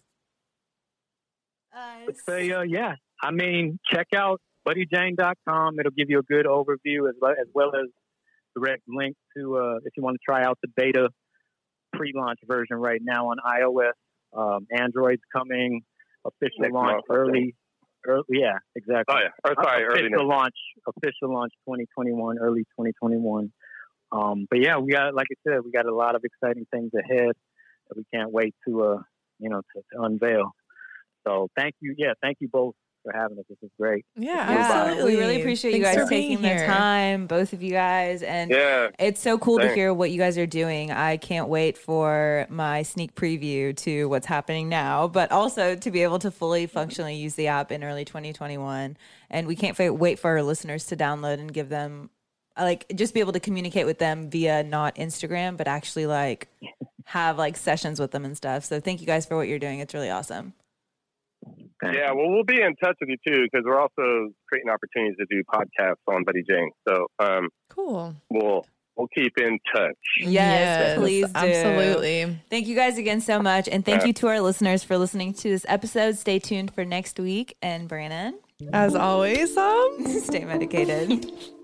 Let's 2.07 2.25
say, 2.25 2.51
uh, 2.51 2.63
yeah. 2.63 2.95
I 3.23 3.31
mean, 3.31 3.79
check 3.91 4.09
out 4.15 4.41
buddyjane.com. 4.67 5.79
It'll 5.79 5.93
give 5.93 6.11
you 6.11 6.19
a 6.19 6.23
good 6.23 6.47
overview 6.47 7.09
as 7.09 7.15
well 7.21 7.33
as, 7.33 7.47
well 7.55 7.71
as 7.75 7.87
direct 8.57 8.83
link 8.89 9.17
to 9.37 9.57
uh, 9.59 9.77
if 9.85 9.93
you 9.97 10.03
want 10.03 10.17
to 10.17 10.21
try 10.29 10.43
out 10.45 10.59
the 10.63 10.69
beta 10.77 11.09
pre-launch 11.93 12.41
version 12.47 12.77
right 12.77 13.01
now 13.03 13.29
on 13.29 13.37
iOS. 13.47 13.93
Um, 14.37 14.67
Android's 14.77 15.23
coming. 15.35 15.83
Official 16.27 16.61
Next 16.61 16.73
launch 16.73 16.93
month, 16.93 17.05
early, 17.11 17.55
early. 18.07 18.25
Yeah, 18.29 18.59
exactly. 18.77 19.15
Oh 19.17 19.21
yeah. 19.21 19.51
Or 19.51 19.55
sorry, 19.63 19.85
early 19.85 20.07
official 20.07 20.29
launch. 20.29 20.57
Official 20.87 21.33
launch 21.33 21.53
2021, 21.67 22.39
early 22.39 22.63
2021. 22.79 23.53
Um, 24.13 24.47
but 24.49 24.61
yeah, 24.61 24.79
we 24.79 24.93
got 24.93 25.15
like 25.15 25.29
I 25.31 25.37
said, 25.49 25.61
we 25.65 25.71
got 25.73 25.87
a 25.87 25.95
lot 25.95 26.15
of 26.15 26.23
exciting 26.25 26.67
things 26.71 26.91
ahead 26.95 27.33
that 27.89 27.97
we 27.97 28.05
can't 28.13 28.31
wait 28.31 28.55
to 28.67 28.83
uh, 28.83 29.03
you 29.39 29.51
know 29.51 29.63
to, 29.75 29.83
to 29.93 30.03
unveil. 30.03 30.53
So 31.27 31.49
thank 31.57 31.75
you, 31.81 31.95
yeah, 31.97 32.13
thank 32.23 32.39
you 32.41 32.49
both 32.49 32.75
for 33.05 33.13
having 33.13 33.39
us. 33.39 33.45
This 33.49 33.59
is 33.63 33.71
great. 33.79 34.05
Yeah, 34.17 34.33
Yeah, 34.51 34.59
absolutely. 34.89 35.15
we 35.15 35.21
really 35.21 35.41
appreciate 35.41 35.75
you 35.77 35.83
guys 35.83 35.95
for 35.97 36.07
being 36.09 36.39
taking 36.39 36.59
the 36.59 36.67
time, 36.67 37.27
both 37.29 37.53
of 37.53 37.63
you 37.63 37.71
guys, 37.71 38.23
and 38.23 38.51
Yeah. 38.51 38.89
it's 38.99 39.21
so 39.21 39.39
cool 39.39 39.59
to 39.61 39.73
hear 39.75 39.95
what 39.95 40.11
you 40.11 40.19
guys 40.19 40.37
are 40.39 40.47
doing. 40.47 40.91
I 40.91 41.19
can't 41.19 41.49
wait 41.49 41.79
for 41.79 42.47
my 42.49 42.83
sneak 42.83 43.15
preview 43.15 43.77
to 43.79 44.09
what's 44.09 44.27
happening 44.27 44.69
now, 44.69 45.07
but 45.07 45.31
also 45.31 45.77
to 45.77 45.91
be 45.91 46.03
able 46.03 46.19
to 46.21 46.31
fully 46.31 46.67
functionally 46.67 47.15
use 47.15 47.35
the 47.35 47.47
app 47.47 47.71
in 47.71 47.85
early 47.85 48.05
2021. 48.05 48.97
And 49.31 49.47
we 49.47 49.55
can't 49.55 49.79
wait 49.79 50.19
for 50.19 50.31
our 50.31 50.43
listeners 50.43 50.87
to 50.87 50.97
download 50.97 51.35
and 51.35 51.53
give 51.53 51.69
them 51.69 52.11
like 52.59 52.87
just 52.95 53.15
be 53.15 53.21
able 53.21 53.33
to 53.33 53.41
communicate 53.41 53.85
with 53.85 53.99
them 53.99 54.31
via 54.31 54.63
not 54.63 54.95
Instagram, 54.97 55.57
but 55.57 55.67
actually 55.69 56.07
like 56.07 56.49
have 57.05 57.37
like 57.37 57.57
sessions 57.57 58.01
with 58.01 58.13
them 58.13 58.25
and 58.25 58.37
stuff. 58.37 58.65
So 58.65 58.81
thank 58.81 59.01
you 59.01 59.07
guys 59.07 59.27
for 59.27 59.37
what 59.37 59.49
you're 59.49 59.59
doing. 59.59 59.81
It's 59.81 59.93
really 59.93 60.09
awesome. 60.11 60.55
Yeah, 61.83 62.13
well, 62.13 62.31
we'll 62.31 62.45
be 62.45 62.61
in 62.63 62.75
touch 62.77 62.97
with 63.01 63.11
you 63.11 63.17
too 63.27 63.43
because 63.45 63.65
we're 63.67 63.79
also 63.81 64.31
creating 64.49 64.71
opportunities 64.71 65.17
to 65.19 65.27
do 65.29 65.43
podcasts 65.45 65.97
on 66.07 66.25
Buddy 66.25 66.43
Jane. 66.49 66.71
So 66.89 67.07
um, 67.19 67.49
Cool. 67.69 68.15
we'll 68.31 68.65
we'll 68.97 69.09
keep 69.15 69.37
in 69.39 69.59
touch. 69.75 69.97
Yes, 70.19 70.97
please 70.99 71.27
do. 71.27 71.33
Absolutely. 71.35 72.39
Thank 72.49 72.69
you 72.69 72.75
guys 72.77 72.97
again 72.97 73.21
so 73.21 73.43
much. 73.43 73.69
And 73.69 73.85
thank 73.85 74.03
Yeah. 74.03 74.07
you 74.09 74.13
to 74.15 74.29
our 74.29 74.41
listeners 74.41 74.85
for 74.85 74.97
listening 74.97 75.35
to 75.35 75.49
this 75.51 75.67
episode. 75.69 76.17
Stay 76.17 76.39
tuned 76.39 76.73
for 76.73 76.85
next 76.85 77.19
week. 77.19 77.57
And 77.61 77.89
Brandon, 77.89 78.39
As 78.73 78.95
always, 78.95 79.57
um, 79.57 80.07
stay 80.21 80.45
medicated. 80.45 81.31